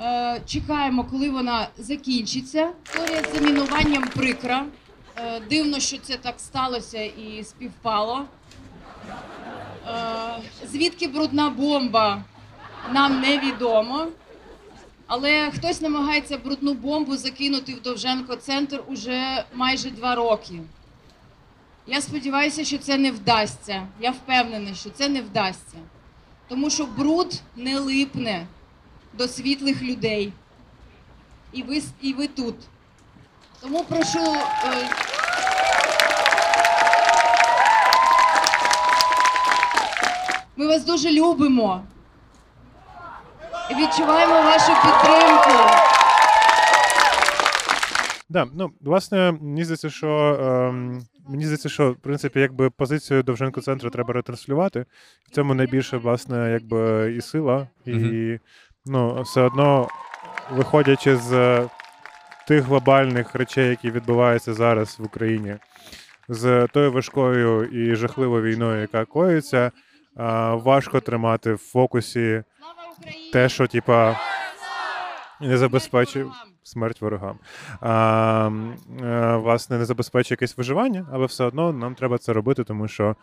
[0.00, 2.70] Е, Чекаємо, коли вона закінчиться.
[2.84, 4.64] Історія з замінуванням прикра.
[5.16, 8.24] Е, Дивно, що це так сталося і співпало.
[9.88, 12.24] Е, Звідки брудна бомба,
[12.92, 14.06] нам невідомо.
[15.06, 20.60] Але хтось намагається брудну бомбу закинути в Довженко центр уже майже два роки.
[21.86, 23.86] Я сподіваюся, що це не вдасться.
[24.00, 25.76] Я впевнена, що це не вдасться.
[26.48, 28.46] Тому що бруд не липне
[29.12, 30.32] до світлих людей.
[31.52, 32.54] І ви, і ви тут.
[33.60, 34.36] Тому прошу.
[40.56, 41.82] Ми вас дуже любимо.
[43.70, 45.70] І відчуваємо вашу підтримку.
[48.28, 53.60] Да, ну власне, мені здається, що ем, мені здається, що в принципі, якби позицію Довженко
[53.60, 54.84] центру треба ретранслювати.
[55.26, 58.38] В цьому найбільше, власне, якби і сила, і Мгм.
[58.86, 59.88] ну, все одно,
[60.50, 61.60] виходячи з
[62.48, 65.56] тих глобальних речей, які відбуваються зараз в Україні,
[66.28, 69.70] з тою важкою і жахливою війною, яка коїться,
[70.64, 72.42] важко тримати в фокусі
[73.32, 74.16] те, що типа
[75.40, 76.26] не забезпечує
[76.66, 77.38] Смерть ворогам!
[77.80, 78.50] А,
[79.02, 83.16] е, власне, не забезпечує якесь виживання, але все одно нам треба це робити, тому що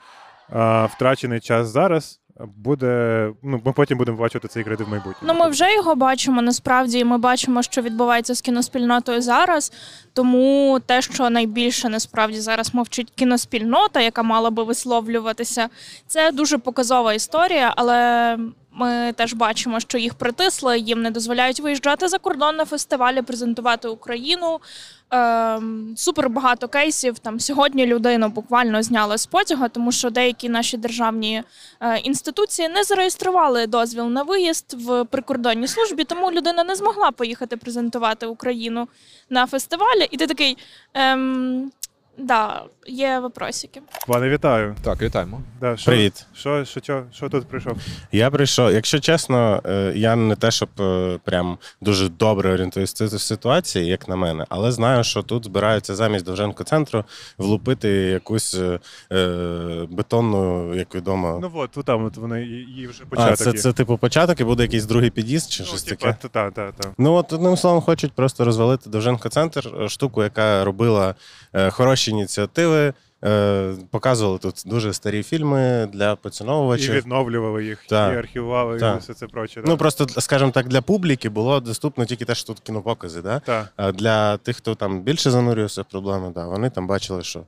[0.50, 2.21] а, втрачений час зараз
[2.58, 3.32] буде.
[3.44, 5.34] Ну, ми потім будемо бачити цей кредит в майбутньому.
[5.34, 9.72] Ну, ми вже його бачимо насправді, ми бачимо, що відбувається з кіноспільнотою зараз.
[10.14, 15.70] Тому те, що найбільше насправді зараз мовчить кіноспільнота, яка мала би висловлюватися,
[16.08, 18.38] це дуже показова історія, але.
[18.74, 23.88] Ми теж бачимо, що їх притисли, їм не дозволяють виїжджати за кордон на фестивалі, презентувати
[23.88, 24.60] Україну.
[25.12, 27.20] Ем, супер багато кейсів.
[27.20, 31.44] Там сьогодні людину буквально зняли з потяга, тому що деякі наші державні
[31.82, 37.58] е, інституції не зареєстрували дозвіл на виїзд в прикордонній службі, тому людина не змогла поїхати
[37.58, 38.88] презентувати Україну
[39.30, 40.08] на фестивалі.
[40.12, 40.58] І ти такий.
[40.94, 41.72] Ем,
[42.18, 43.82] да, є вопросики.
[44.08, 44.76] Пане, вітаю.
[44.82, 45.42] Так, вітаємо.
[45.60, 46.26] Да, що, Привіт.
[46.34, 47.78] Що, що, що, що тут прийшов?
[48.12, 48.74] Я прийшов.
[48.74, 54.08] Якщо чесно, е, я не те, щоб е, прям дуже добре орієнтуюся в ситуації, як
[54.08, 57.04] на мене, але знаю, що тут збираються замість Довженко центру
[57.38, 58.80] влупити якусь е,
[59.12, 61.40] е, бетонну, як відомо.
[61.42, 63.58] Ну от, тут там от вони її вже а, це, є.
[63.58, 66.18] це типу початок і буде якийсь другий під'їзд чи ну, щось типа, таке.
[66.22, 66.90] та, та, та, та.
[66.98, 71.16] Ну от одним словом, хочуть просто розвалити Довженко центр, штуку, яка робила
[71.54, 72.94] е, хороші ініціативи.
[73.26, 76.94] Е, показували тут дуже старі фільми для І поціновувачів.
[76.94, 78.14] відновлювали їх, Так.
[78.14, 79.62] і архівували, і все це проче.
[79.66, 83.22] Ну просто, скажімо так, для публіки було доступно тільки те, що тут кінопокази.
[83.22, 83.40] Да?
[83.40, 83.68] так.
[83.76, 87.44] А для тих, хто там більше занурювався в проблеми, да, вони там бачили, що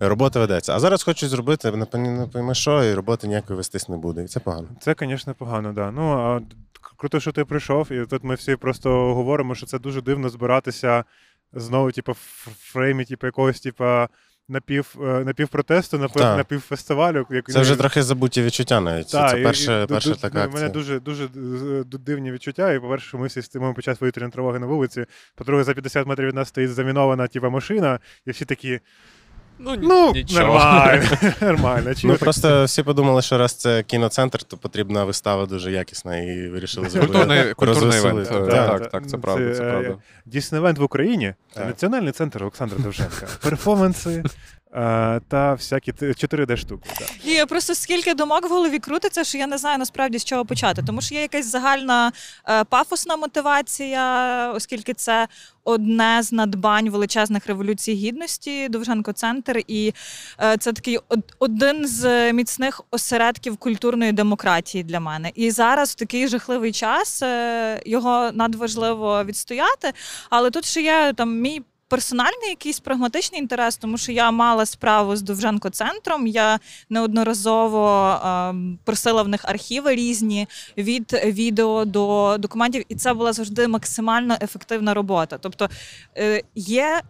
[0.00, 0.74] робота ведеться.
[0.74, 4.24] А зараз хочуть зробити, не пойми- не пойми що, і роботи ніякої вестись не буде.
[4.24, 4.68] І це погано.
[4.80, 5.90] Це, звісно, погано, да.
[5.90, 6.40] Ну а
[6.96, 11.04] круто, що ти прийшов, і тут ми всі просто говоримо, що це дуже дивно збиратися
[11.56, 13.84] знову, типу, в фреймі, типу, якогось, типу,
[14.48, 16.36] напів, е, напівпротесту, напів, Так.
[16.38, 17.26] напівфестивалю.
[17.30, 19.10] Як, Це вже трохи забуті відчуття навіть.
[19.10, 20.46] Та, це і- перша, і, перша ду- така акція.
[20.46, 21.28] У мене дуже дуже
[21.84, 22.72] дивні відчуття.
[22.72, 25.06] І, по-перше, ми всі стоїмо під час повітряної тривоги на вулиці.
[25.34, 28.80] По-друге, за 50 метрів від нас стоїть замінована типу, машина, і всі такі.
[29.58, 31.08] Ну, нормально,
[31.40, 31.94] нормально.
[31.94, 36.18] Чи Ну так- просто всі подумали, що раз це кіноцентр, то потрібна вистава дуже якісна
[36.18, 37.12] і вирішили зробити.
[37.12, 38.28] Культурний, культурний івент.
[38.28, 38.90] Так, Так, так.
[38.90, 39.80] так, це Ну, правда, це, це правда.
[39.82, 40.02] правда.
[40.56, 43.26] івент в Україні національний центр Олександра Довженка.
[43.42, 44.24] Перформанси
[45.28, 46.90] та всякі т- 4D штуки.
[47.24, 50.82] І просто скільки думок в голові крутиться, що я не знаю насправді з чого почати.
[50.86, 52.12] Тому що є якась загальна
[52.48, 55.28] е, пафосна мотивація, оскільки це
[55.64, 59.92] одне з надбань величезних революцій гідності, Довженко центр, і
[60.42, 65.30] е, це такий од- один з міцних осередків культурної демократії для мене.
[65.34, 69.92] І зараз в такий жахливий час е, його надважливо відстояти.
[70.30, 71.62] Але тут ще є там мій.
[71.88, 76.26] Персональний якийсь прагматичний інтерес, тому що я мала справу з Довженко центром.
[76.26, 80.46] Я неодноразово е, просила в них архіви різні
[80.76, 85.38] від відео до документів, і це була завжди максимально ефективна робота.
[85.38, 85.68] Тобто
[86.16, 87.02] е, є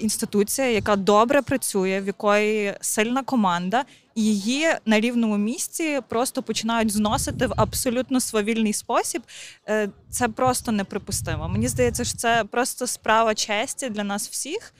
[0.00, 6.92] інституція, яка добре працює, в якої сильна команда, і її на рівному місці просто починають
[6.92, 9.22] зносити в абсолютно свавільний спосіб.
[9.68, 11.48] Е, Це просто неприпустимо.
[11.48, 14.72] Мені здається, що це просто справа честі для нас всіх.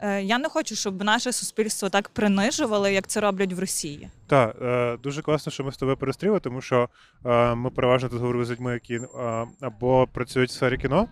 [0.00, 4.08] Е, Я не хочу, щоб наше суспільство так принижували, як це роблять в Росії.
[4.26, 6.88] Так, е, дуже класно, що ми з тобою перестріли, тому що
[7.26, 9.06] е, ми переважно тут говорили з людьми, які е,
[9.60, 11.08] або працюють в сфері кіно.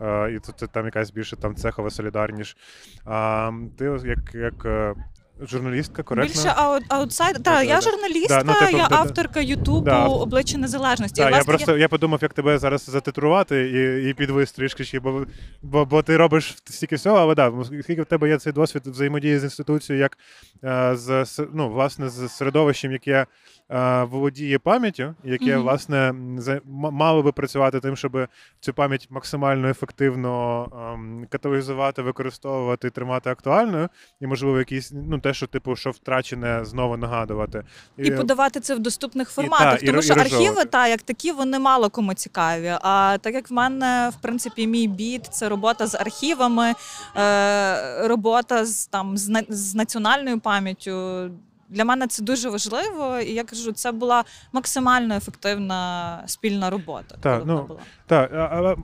[0.00, 2.56] Е, І тут там якась більше там цехова солідарність.
[3.04, 4.94] А ти як, як е,
[5.42, 6.34] журналістка, коректно?
[6.34, 7.42] Більше аут, аутсайд.
[7.42, 8.96] Так, я журналістка, Да, ну, типу, я да, да.
[8.96, 10.04] авторка Ютубу Да.
[10.06, 11.20] обличчя незалежності.
[11.20, 15.00] І, Так, я власне, просто я подумав, як тебе зараз затитрувати і, і підвис трішки,
[15.00, 15.26] бо,
[15.62, 19.38] бо, бо ти робиш стільки всього, але да, оскільки в тебе є цей досвід взаємодії
[19.38, 20.18] з інституцією, як
[20.64, 23.26] е, з с- ну, власне з середовищем, яке
[23.70, 25.62] е, володіє пам'яттю, яке Мгм.
[25.62, 26.60] власне м, за- м-
[26.92, 28.26] мало би працювати тим, щоб
[28.60, 33.88] цю пам'ять максимально ефективно ем, каталізувати, використовувати, тримати актуальною,
[34.20, 37.64] і можливо якісь ну те, що типу, що втрачене, знову нагадувати.
[37.96, 41.32] І подавати це в доступних форматах, та, тому і, що і архіви, та як такі,
[41.32, 42.72] вони мало кому цікаві.
[42.82, 46.74] А так як в мене, в принципі, мій біт це робота з архівами,
[47.16, 51.30] е, робота з там з, з національною пам'яттю.
[51.70, 57.16] Для мене це дуже важливо, і я кажу, це була максимально ефективна спільна робота.
[57.20, 57.80] Так, ну, була.
[58.06, 58.76] Так, але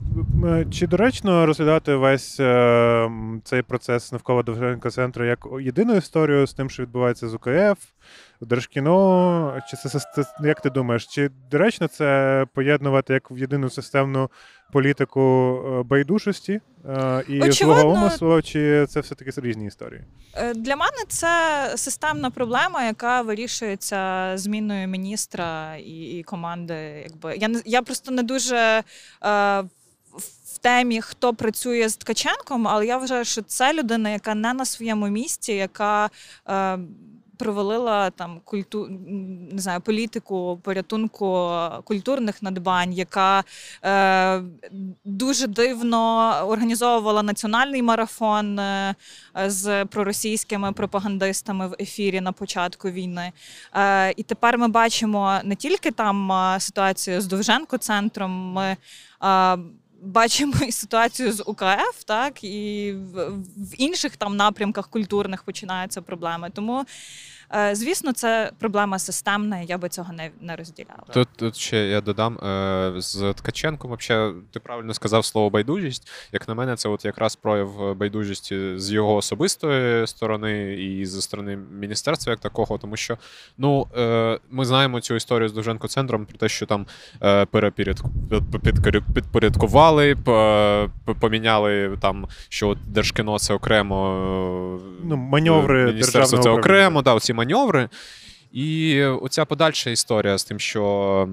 [0.71, 3.11] чи доречно розглядати весь е,
[3.45, 7.85] цей процес навколо Довженка центру як єдину історію з тим, що відбувається з УКФ,
[8.41, 9.61] Держкіно?
[9.71, 10.01] Чи це,
[10.41, 14.31] як ти думаєш, чи доречно це поєднувати як в єдину системну
[14.73, 15.21] політику
[15.67, 20.05] е, байдужості е, і Очевидно- свого умислу, чи це все-таки різні історії?
[20.35, 21.29] Е, Для мене це
[21.77, 26.75] системна проблема, яка вирішується зміною міністра і, і команди.
[27.09, 28.83] Якби я я просто не дуже е,
[30.45, 34.65] в темі, хто працює з Ткаченком, але я вважаю, що це людина, яка не на
[34.65, 36.11] своєму місці, яка.
[36.49, 36.79] Е,
[37.37, 38.87] Провалила там культу...
[39.53, 41.51] не знаю, політику порятунку
[41.85, 43.45] культурних надбань, яка
[43.85, 44.43] е,
[45.05, 48.95] дуже дивно організовувала національний марафон е,
[49.47, 53.33] з проросійськими пропагандистами в ефірі на початку війни.
[53.75, 58.53] Е, і тепер ми бачимо не тільки там е, ситуацію з Довженко центром.
[58.53, 58.77] Ми
[59.25, 59.59] е,
[60.03, 63.33] бачимо і ситуацію з УКФ, так і в,
[63.79, 66.51] інших там напрямках культурних починаються проблеми.
[66.55, 66.85] Тому,
[67.73, 69.61] звісно, це проблема системна.
[69.61, 71.03] Я би цього не, не розділяла.
[71.13, 73.89] Тут, тут ще я додам е, з Ткаченком.
[73.91, 76.09] Вообще, ти правильно сказав слово байдужість.
[76.33, 81.59] Як на мене, це от якраз прояв байдужості з його особистої сторони і зі сторони
[81.73, 83.19] міністерства, як такого, тому що
[83.59, 86.87] ну е, ми знаємо цю історію з Довженко центром про те, що там
[87.23, 87.47] е,
[89.15, 90.17] підпорядкували,
[91.21, 94.09] поміняли там, що от Держкіно це окремо.
[94.79, 97.89] е, Ну, маневри міністерство державного це окремо, да, ці маневри.
[98.53, 101.25] І оця подальша історія з тим, що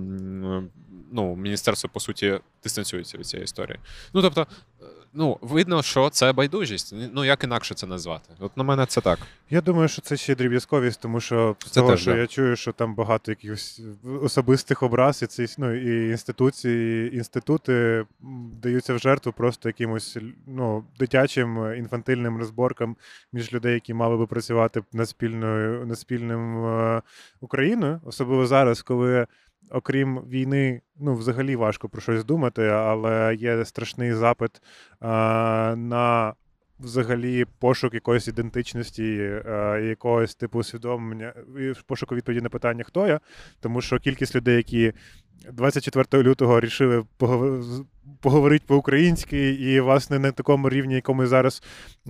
[1.12, 3.80] ну, міністерство, по суті, дистанціюється від цієї історії.
[4.14, 4.48] Ну, тобто,
[5.14, 6.96] ну, видно, що це байдужість.
[7.14, 8.30] Ну, як інакше це назвати?
[8.40, 9.20] От на мене це так.
[9.50, 12.18] Я думаю, що це ще дріб'язковість, тому що з Це того, теж, що да.
[12.18, 13.82] я чую, що там багато якихось
[14.22, 18.06] особистих образ, і ці ну, і інституції, і інститути
[18.62, 22.96] даються в жертву просто якимось ну, дитячим інфантильним розборкам
[23.34, 27.02] між людей, які мали би працювати над спільною над спільним е,
[27.42, 29.28] Україною, особливо зараз, коли.
[29.70, 34.52] Окрім війни, ну взагалі важко про щось думати, але є страшний запит
[35.02, 35.08] е,
[35.76, 36.34] на
[36.80, 39.04] взагалі пошук якоїсь ідентичності,
[39.82, 41.34] якогось типу усвідомлення,
[41.88, 43.20] пошуку відповіді на питання, хто я.
[43.60, 44.94] Тому що кількість людей, які
[45.52, 47.06] 24 лютого рішили
[48.22, 51.64] поговорити по-українськи, і, власне, на такому рівні, якому зараз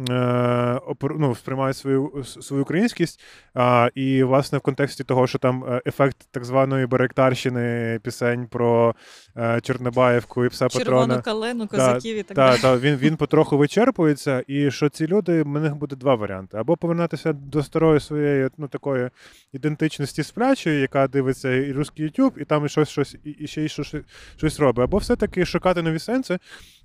[0.10, 3.20] е, ну, сприймають свою, свою українськість.
[3.54, 8.96] А, і, власне, в контексті того, що там е, ефект так званої баректарщини, пісень про
[9.38, 11.22] е, Чорнобаївку і пса Червону Патрона.
[11.22, 12.62] калину, Да, козаків і так та, далі.
[12.62, 16.78] та, він, він потроху вичерпується, і що ці люди, в них буде два варіанти: або
[16.78, 19.10] повернутися до старої своєї ну, такої
[19.54, 23.62] ідентичності сплячої, яка дивиться і русський YouTube, і там і щось, щось і, і ще
[23.62, 23.96] й щось,
[24.38, 26.40] щось робить, або все-таки шукати нові сенси.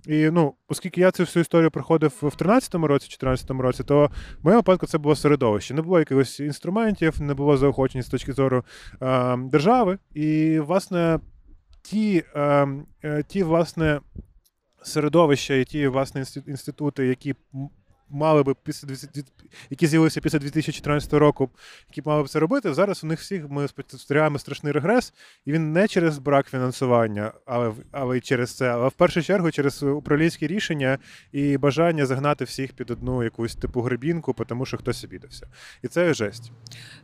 [0.06, 4.44] І ну, оскільки я цю всю історію проходив в 13-му році, 14-му році, то в
[4.44, 5.74] моєму випадку це було середовище.
[5.74, 8.64] Не було якихось інструментів, не було заохочень з точки зору
[9.02, 9.98] е, держави.
[10.14, 11.20] І, власне,
[11.82, 12.68] ті, е,
[13.02, 14.00] е, ті, власне,
[14.82, 17.34] середовища і ті власне інститути, які
[18.10, 19.10] мали би після 20
[19.70, 21.50] які з'явилися після 2014 року,
[21.88, 22.74] які мали б це робити.
[22.74, 25.12] Зараз у них всіх ми спостерігаємо страшний регрес,
[25.44, 29.50] і він не через брак фінансування, але але й через це, але в першу чергу
[29.50, 30.98] через управлінські рішення
[31.32, 35.46] і бажання загнати всіх під одну якусь типу гребінку, тому що хтось обідався.
[35.82, 36.52] І це жесть.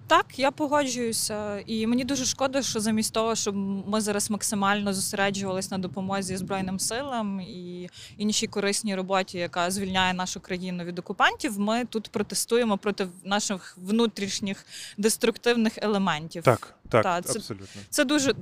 [0.06, 5.68] Так, я погоджуюся, і мені дуже шкода, що замість того, щоб ми зараз максимально зосереджувалися
[5.72, 11.84] на допомозі Збройним силам і іншій корисній роботі, яка звільняє нашу країну від окупантів, ми
[11.84, 14.66] тут протестуємо проти наших внутрішніх
[14.98, 16.42] деструктивних елементів.
[16.42, 17.82] Так, так, Та, це- абсолютно.
[17.90, 18.34] Це дуже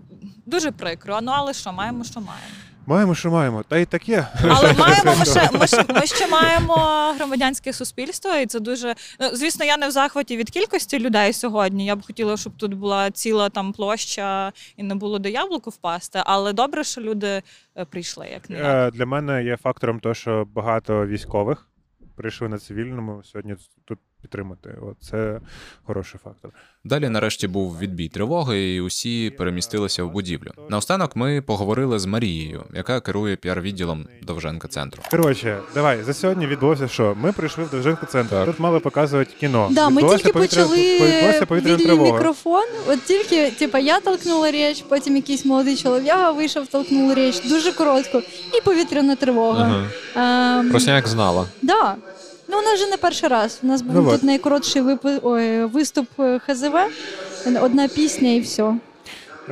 [0.46, 1.18] дуже прикро.
[1.22, 2.54] Ну але що маємо, що маємо.
[2.86, 3.62] Маємо, що маємо.
[3.62, 4.28] Та й таке.
[4.48, 6.74] Але маємо ми ще ми, ще ми ще маємо
[7.16, 9.64] громадянське суспільство, і це дуже ну, звісно.
[9.64, 11.86] Я не в захваті від кількості людей сьогодні.
[11.86, 16.22] Я б хотіла, щоб тут була ціла там площа і не було до яблуку впасти.
[16.24, 17.42] Але добре, що люди
[17.76, 18.58] е, прийшли, як не.
[18.58, 21.68] Е, Для мене є фактором те, що багато військових
[22.22, 23.54] прийшли на цивільному сьогодні
[23.84, 24.74] тут підтримати.
[24.82, 25.40] От це
[25.84, 26.50] хороший фактор.
[26.84, 30.50] Далі, нарешті, був відбій тривоги, і усі перемістилися в будівлю.
[30.68, 35.02] Наостанок ми поговорили з Марією, яка керує піар-відділом Довженка центру.
[35.10, 38.44] Коротше, давай за сьогодні відбулося, що ми прийшли в Довженко центр.
[38.46, 39.68] Тут мали показувати кіно.
[39.70, 42.64] Да, ми тільки повітряна- почали повітряна вільний мікрофон.
[42.88, 48.22] От тільки, типа, я толкнула річ, потім якийсь молодий чолов'яга вийшов, толкнув річ дуже коротко,
[48.58, 49.88] і повітряна тривога.
[50.14, 50.60] Ага.
[50.60, 51.46] Ем, Просто як знала.
[51.62, 51.96] да.
[52.52, 53.60] Ну, у нас вже не перший раз.
[53.62, 54.14] У нас був Давай.
[54.14, 55.08] тут найкоротший випу...
[55.22, 56.74] Ой, виступ е, ХЗВ,
[57.62, 58.74] одна пісня і все.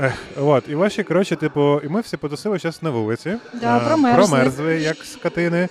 [0.03, 3.37] Ех, от, і ваші, коротше, типу, і ми всі потусили зараз на вулиці.
[3.61, 4.27] Да, Е, промерзли.
[4.29, 5.69] Промерзли, як скотини.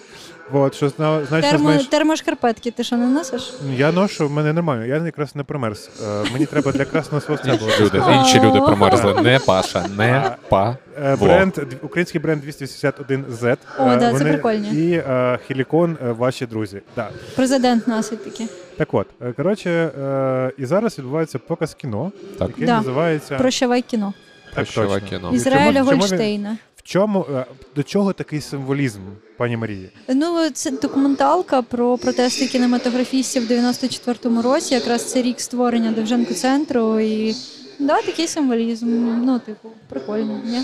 [0.53, 1.69] От, що зна- значно Термо...
[1.71, 1.87] зменш...
[1.87, 3.53] Термошкарпетки, ти що не носиш?
[3.75, 5.89] Я ношу, в мене нормально, я якраз не промерз.
[6.03, 7.71] Е, мені треба для красного словця було.
[7.79, 9.21] Люди, інші люди промерзли.
[9.21, 10.77] Не Паша, не па.
[11.03, 11.25] Е, Во.
[11.25, 13.57] Бренд, український бренд 281Z.
[13.79, 14.69] О, Е, да, це прикольні.
[14.69, 16.81] І е, Хілікон, е, ваші друзі.
[16.95, 17.09] Да.
[17.35, 18.47] Президент носить такі.
[18.77, 22.47] Так от, е, коротше, е, і зараз відбувається показ кіно, Так.
[22.49, 22.77] який Да.
[22.77, 24.13] називається Прощавай кіно.
[24.45, 25.17] Так Прощавай точно.
[25.17, 25.31] кіно.
[25.33, 26.57] Ізраїля чому- чому він- Гольштейна.
[26.89, 28.99] Чому е, до чого такий символізм,
[29.37, 29.89] пані Марії?
[30.07, 34.73] Ну, це документалка про протести кінематографістів в 94-му році.
[34.73, 36.99] Якраз це рік створення Довженко центру.
[36.99, 37.35] І
[37.79, 38.85] да, такий символізм.
[39.25, 40.41] Ну, типу, прикольно.
[40.45, 40.61] Ні?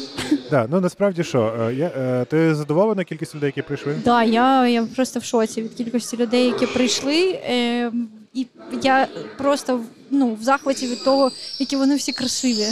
[0.49, 3.95] Да, ну насправді що, е, я, е, ти задоволена кількістю людей, які прийшли?
[4.05, 7.39] Да, я, я просто в шоці від кількості людей, які прийшли.
[7.49, 7.91] Е,
[8.33, 8.47] і
[8.83, 9.07] я
[9.37, 12.67] просто ну, в захваті від того, які вони всі красиві.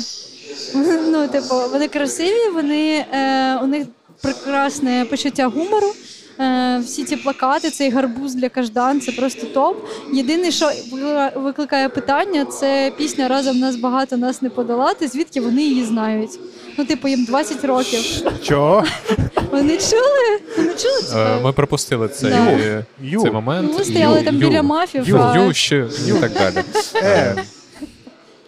[1.12, 3.88] Ну, типу, вони красиві, вони, е, у них
[4.22, 5.88] прекрасне почуття гумору.
[6.40, 9.78] Е, всі ці плакати, цей гарбуз для каждан, це просто топ.
[10.14, 10.72] Єдине, що
[11.36, 15.08] викликає- питання, це пісня Разом нас багато нас не подолати.
[15.08, 16.40] Звідки вони її знають?
[16.78, 18.00] Ну, типу, їм 20 років.
[18.44, 18.84] Що?
[19.52, 20.40] Вони чули?
[20.58, 21.40] Вони чули це?
[21.44, 22.38] Ми пропустили цей, Да.
[22.38, 23.22] е, Ю.
[23.22, 23.70] цей момент.
[23.72, 26.66] Ну, ми стояли там біля мафів, Ю, а- ю, ще, і так далі.
[26.96, 27.36] Е,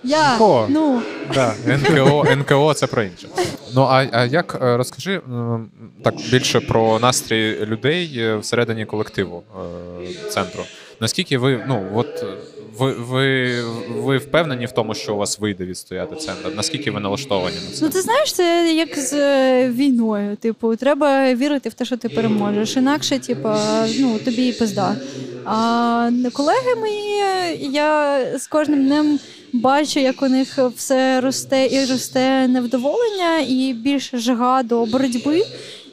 [0.05, 0.67] Я, Ко?
[0.69, 1.01] ну,
[1.33, 1.53] да.
[1.67, 3.27] НКО, НКО це про інше.
[3.75, 5.21] Ну а, а як е, розкажи
[6.03, 9.43] так більше про настрій людей е, всередині колективу
[10.05, 10.63] е, центру?
[10.99, 12.25] Наскільки ви ну от
[12.77, 13.55] ви, ви,
[13.89, 16.51] ви впевнені в тому, що у вас вийде відстояти центр?
[16.55, 17.85] Наскільки ви налаштовані на це?
[17.85, 19.13] ну ти знаєш, це як з
[19.69, 20.35] війною.
[20.35, 22.77] Типу, треба вірити в те, що ти переможеш.
[22.77, 23.49] Інакше, типу,
[23.99, 24.95] ну тобі і пизда.
[25.45, 27.23] А колеги мої,
[27.71, 29.19] я з кожним днем
[29.61, 35.41] бачу, як у них все росте і росте невдоволення, і більше жага до боротьби.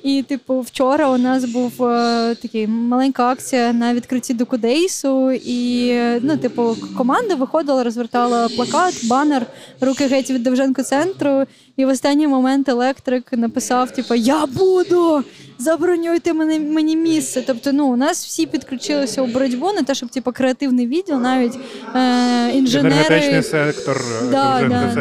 [0.02, 6.36] І, типу, вчора у нас був е, такий маленька акція на відкритті Докудейсу, і ну,
[6.36, 9.46] типу, команда виходила, розвертала плакат, банер,
[9.80, 11.44] руки геть від Довженко центру.
[11.76, 15.24] І в останній момент електрик написав: типу, Я буду!
[15.58, 17.42] Забронюйте мені, мені місце.
[17.46, 21.54] Тобто, ну у нас всі підключилися у боротьбу, не те, щоб типу, креативний відділ, навіть
[21.94, 22.94] е, інженери.
[22.94, 23.96] Енергетичний сектор.
[24.22, 24.92] е, Да, да,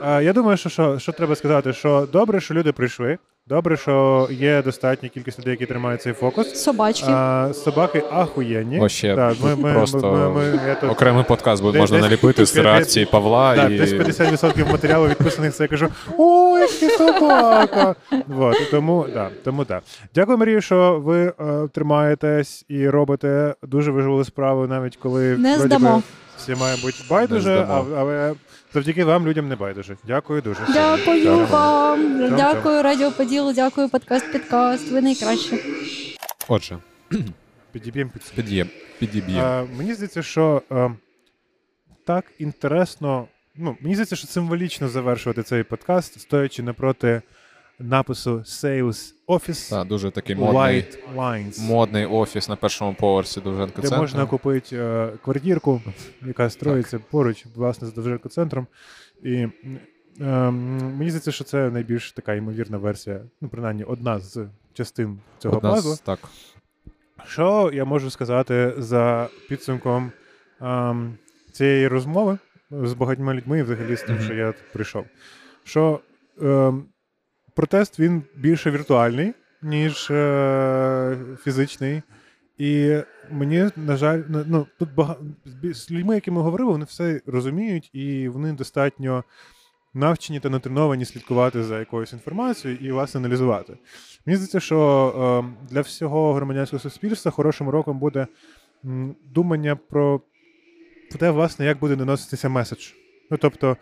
[0.00, 0.20] да.
[0.20, 3.18] Я думаю, що, що, що треба сказати, що добре, що люди прийшли.
[3.48, 6.54] Добре, що є достатня кількість людей, які тримають цей фокус.
[6.62, 7.06] Собачки.
[7.10, 8.78] А, собаки ахуєнні.
[8.78, 12.06] Вообще, Так, ми, ми, просто ми, ми, ми, тут- Окремий подкаст буде Десь- можна десь-
[12.06, 15.88] наліпити з десь- реакції Павла Так, і десь 50% матеріалу відписаних це я кажу:
[16.18, 17.94] Ой, який собака!
[18.26, 19.82] Вот, тому, да, тому так.
[20.14, 21.32] Дякую, Марію, що ви е,
[21.72, 25.96] тримаєтесь і робите дуже важливу справу, навіть коли Не здамо.
[25.96, 26.02] би,
[26.38, 28.34] всі має бути байдуже, а- але
[28.74, 29.96] завдяки вам людям не байдуже.
[30.06, 30.60] Дякую дуже.
[30.72, 32.28] Дякую вам.
[32.36, 34.90] Дякую Радіо Поділу, дякую подкаст Підкаст.
[34.92, 35.58] Ви найкраще.
[36.48, 36.78] Отже,
[37.72, 38.66] Підіб'ємо під під'є,
[38.98, 39.42] підіб'є.
[39.42, 40.90] Е, мені здається, що е,
[42.06, 43.28] так інтересно.
[43.56, 47.22] Ну, мені здається, що символічно завершувати цей подкаст, стоячи напроти
[47.78, 53.76] напису Sales Office Так, дуже такий модний, White Lines, модний офіс на першому поверсі Довженко
[53.76, 54.00] де центру.
[54.00, 55.82] можна купити е, квартирку,
[56.26, 58.66] яка строїться поруч, власне, з Довженко центром.
[59.22, 59.50] І е,
[60.50, 65.70] мені здається, що це найбільш така ймовірна версія, ну, принаймні, одна з частин цього Одна
[65.70, 65.94] пазлу.
[65.94, 66.18] з, так.
[67.26, 70.12] Що я можу сказати за підсумком
[70.60, 71.14] ем,
[71.52, 72.38] цієї розмови
[72.70, 74.24] з багатьма людьми, і взагалі з тим, Мгм.
[74.24, 75.04] що я тут прийшов?
[75.64, 76.00] Що
[76.42, 76.84] ем,
[77.58, 82.02] протест він більше віртуальний, ніж е, фізичний.
[82.58, 82.98] І
[83.30, 85.16] мені, на жаль, ну, тут бага...
[85.62, 89.24] з людьми, які ми говорили, вони все розуміють, і вони достатньо
[89.94, 93.78] навчені та натреновані слідкувати за якоюсь інформацією і власне аналізувати.
[94.26, 98.26] Мені здається, що е, для всього громадянського суспільства хорошим роком буде
[98.84, 100.20] м, думання про
[101.18, 102.90] те, власне, як буде доноситися меседж.
[103.30, 103.76] Ну, тобто,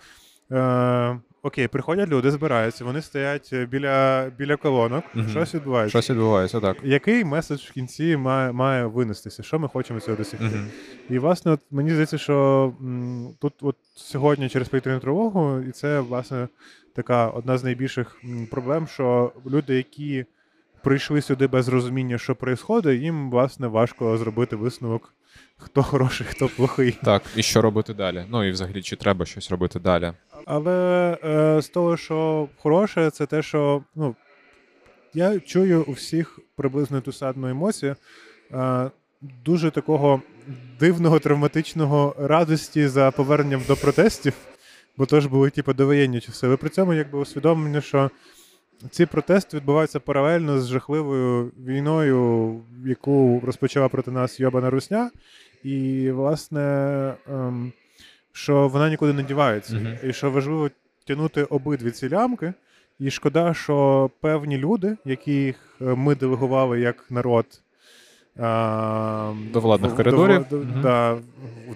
[0.53, 5.29] е, окей, приходять люди, збираються, вони стоять біля, біля колонок, Мгм.
[5.29, 5.91] щось відбувається.
[6.03, 6.77] Щось відбувається, так.
[6.85, 9.43] Який меседж в кінці має, має винестися?
[9.43, 10.45] Що ми хочемо цього досягти?
[10.45, 10.71] Мгм.
[11.11, 16.01] І, власне, от, мені здається, що м, тут от сьогодні через повітряну тривогу, і це,
[16.01, 16.49] власне,
[16.95, 18.21] така одна з найбільших
[18.51, 20.25] проблем, що люди, які
[20.83, 25.15] прийшли сюди без розуміння, що відбувається, їм, власне, важко зробити висновок,
[25.59, 26.99] хто хороший, хто плохий.
[27.05, 28.25] Так, і що робити далі?
[28.29, 30.13] Ну і взагалі, чи треба щось робити далі?
[30.47, 34.17] Але е, з того, що хороше, це те, що ну,
[35.15, 37.97] я чую у всіх приблизно ту саму емоцію.
[38.53, 38.91] Е,
[39.45, 40.23] дуже такого
[40.81, 44.35] дивного, травматичного радості за поверненням до протестів,
[44.97, 46.47] бо то ж були типу, довоєнні часи.
[46.47, 48.11] Але при цьому якби усвідомлення, що
[48.91, 55.11] ці протести відбуваються паралельно з жахливою війною, яку розпочала проти нас Йобана Русня.
[55.67, 56.61] І, власне,
[57.29, 57.73] ем,
[58.33, 59.75] що вона нікуди не дівається.
[59.75, 59.97] Мгм.
[60.05, 60.71] І що важливо
[61.07, 62.53] тягнути обидві ці лямки.
[62.99, 67.47] І шкода, що певні люди, яких е, ми делегували як народ
[68.39, 70.45] а, До владних коридорів?
[70.51, 70.81] До, Мгм.
[70.83, 71.19] да,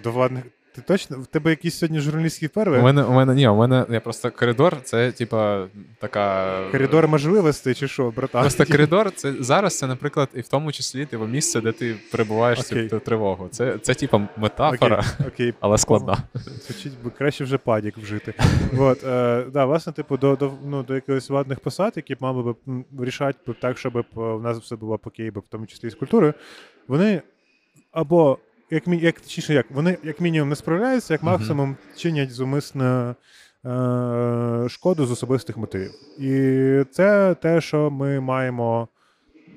[0.03, 0.43] до владних.
[0.75, 1.19] Ти точно?
[1.19, 2.79] В тебе якісь сьогодні журналістські перви?
[2.79, 5.67] У мене, у мене ні, у мене я просто коридор, це типа
[5.99, 6.57] така.
[6.71, 8.41] Коридор можливостей чи що, братан?
[8.41, 12.59] Просто коридор, це зараз це, наприклад, і в тому числі типу, місце, де ти перебуваєш
[12.59, 12.89] Окей.
[12.89, 13.47] цю тривогу.
[13.51, 15.53] Це, це типа метафора, Окей, окей.
[15.59, 16.17] але складна.
[16.33, 18.33] Звучить би краще вже падік вжити.
[18.77, 22.55] От, е, да, власне, типу, до, до, ну, до якихось владних посад, які б мали
[22.65, 25.91] б рішати так, щоб е, в нас все було окей, б, в тому числі і
[25.91, 26.33] з культурою,
[26.87, 27.21] вони
[27.91, 28.37] або
[28.71, 33.15] як, як, точніше, як, вони як мінімум не справляються, як максимум чинять зумисне
[33.65, 35.91] е, шкоду з особистих мотивів.
[36.19, 38.87] І це те, що ми маємо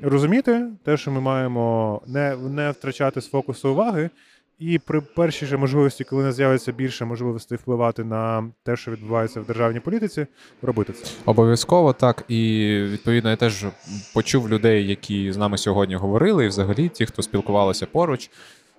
[0.03, 4.11] розуміти, те, що ми маємо не, не втрачати з фокусу уваги.
[4.59, 9.41] І при першій же можливості, коли нас з'явиться більше можливостей впливати на те, що відбувається
[9.41, 10.27] в державній політиці,
[10.63, 11.11] робити це.
[11.25, 12.25] Обов'язково так.
[12.29, 13.67] І відповідно я теж
[14.15, 18.31] почув людей, які з нами сьогодні говорили, і взагалі ті, хто спілкувалися поруч.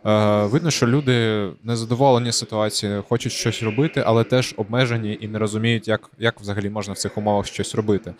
[0.05, 5.87] Е, видно, що люди незадоволені ситуацією, хочуть щось робити, але теж обмежені і не розуміють,
[5.87, 8.13] як, як взагалі можна в цих умовах щось робити.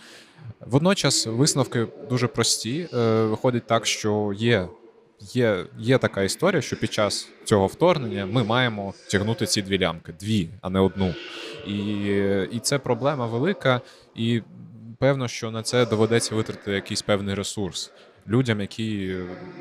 [0.59, 2.87] Водночас висновки дуже прості.
[2.93, 4.67] Е, виходить так, що є,
[5.19, 10.13] є, є така історія, що під час цього вторгнення ми маємо тягнути ці дві лямки,
[10.19, 11.13] дві, а не одну.
[11.67, 11.77] І,
[12.51, 13.81] і це проблема велика,
[14.15, 14.41] і
[14.99, 17.91] певно, що на це доведеться витратити якийсь певний ресурс
[18.27, 19.15] людям, які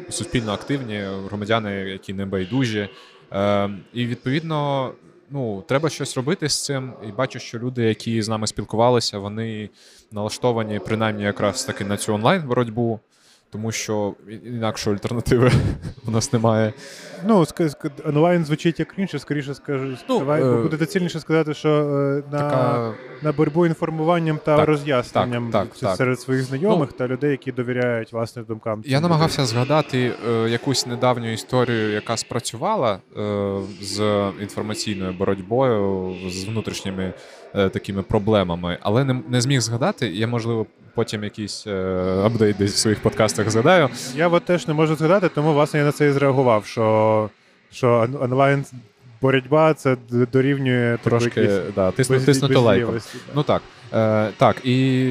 [0.08, 2.88] суспільно активні, громадяни, які не байдужі.
[3.32, 4.90] Е, і відповідно.
[5.30, 6.92] Ну, треба щось робити з цим.
[7.08, 9.70] І бачу, що люди, які з нами спілкувалися, вони
[10.12, 13.00] налаштовані принаймні якраз таки на цю онлайн боротьбу,
[13.54, 15.50] тому що інакшої альтернативи
[16.06, 16.72] у нас немає.
[17.26, 17.44] Ну,
[18.04, 19.96] онлайн звучить як інше, скоріше скажу.
[20.08, 24.68] Ну, давай е, буде доцільніше сказати, що е, на, Така на боротьбу інформуванням та Так,
[24.68, 25.96] роз'ясненням так, так, так.
[25.96, 28.82] серед своїх знайомих та людей, які довіряють власним думкам.
[28.84, 37.12] Я намагався згадати е, якусь недавню історію, яка спрацювала е, з інформаційною боротьбою, з внутрішніми
[37.54, 40.08] е, такими проблемами, але не, не зміг згадати.
[40.08, 41.72] Я, можливо, потім якийсь е,
[42.24, 43.88] апдейт десь в своїх подкастах згадаю.
[44.14, 47.30] Я от теж не можу згадати, тому власне я на це і зреагував, що,
[47.72, 48.64] що онлайн
[49.24, 49.96] боротьба це
[50.32, 52.94] дорівнює Трошки да, тисну, без- тиснути лайком.
[52.94, 53.32] да.
[53.34, 53.62] Ну так.
[53.92, 55.02] Е, так, і,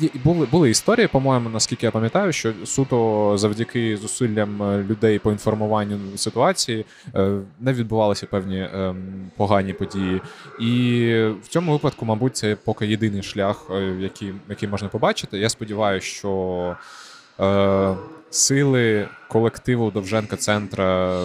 [0.00, 5.32] і були, були історії, по-моєму, наскільки я пам'ятаю, що суто завдяки зусиллям е, людей по
[5.32, 10.20] інформуванню ситуації е, не відбувалися певні ем, погані події.
[10.60, 11.12] І
[11.42, 15.38] в цьому випадку, мабуть, це поки єдиний шлях, е, який, який можна побачити.
[15.38, 16.76] Я сподіваюся, що
[17.40, 17.94] е,
[18.30, 21.18] сили колективу Довженка центра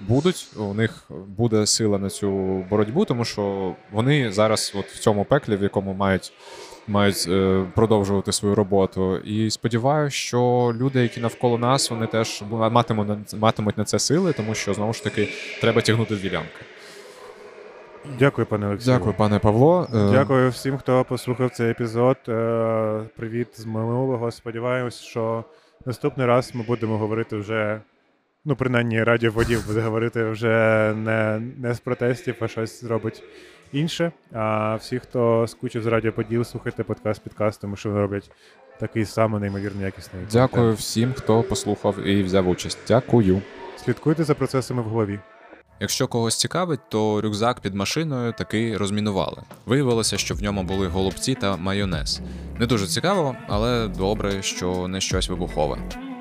[0.00, 0.48] будуть.
[0.56, 1.04] У них
[1.36, 2.30] буде сила на цю
[2.70, 6.32] боротьбу, тому що вони зараз, от в цьому пеклі, в якому мають.
[6.88, 13.34] Мають е, продовжувати свою роботу, і сподіваюся, що люди, які навколо нас, вони теж матимуть
[13.34, 15.28] матимуть на це сили, тому що знову ж таки
[15.60, 16.64] треба тягнути дві лямки.
[18.18, 18.96] Дякую, пане Олексію.
[18.96, 19.88] Дякую, пане Павло.
[19.94, 22.16] Е, Дякую всім, хто послухав цей епізод.
[22.28, 24.30] Е, Привіт з минулого.
[24.30, 25.44] Сподіваємось, що
[25.86, 27.80] наступний раз ми будемо говорити вже.
[28.48, 33.22] Ну, принаймні, радіо водів буде говорити вже не, не з протестів, а щось зробить
[33.72, 34.12] інше.
[34.32, 38.30] А всі, хто скучив з радіо Поділ, слухайте подкаст підкаст, тому що вони роблять
[38.80, 40.22] такий самий неймовірно якісний.
[40.32, 40.78] Дякую контент.
[40.78, 42.78] всім, хто послухав і взяв участь.
[42.88, 43.42] Дякую.
[43.84, 45.18] Слідкуйте за процесами в голові.
[45.80, 49.42] Якщо когось цікавить, то рюкзак під машиною таки розмінували.
[49.66, 52.20] Виявилося, що в ньому були голубці та майонез.
[52.60, 55.78] Не дуже цікаво, але добре, що не щось вибухове.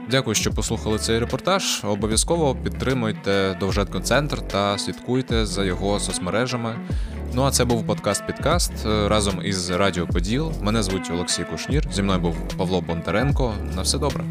[0.10, 1.82] Дякую, що послухали цей репортаж.
[1.84, 6.76] Обов'язково підтримуйте довжетко Центр та слідкуйте за його соцмережами.
[7.34, 10.52] Ну а це був подкаст Підкаст е, разом із Радіо Поділ.
[10.62, 11.88] Мене звуть Олексій Кушнір.
[11.92, 13.54] Зі мною був Павло Бондаренко.
[13.76, 14.24] На все добре.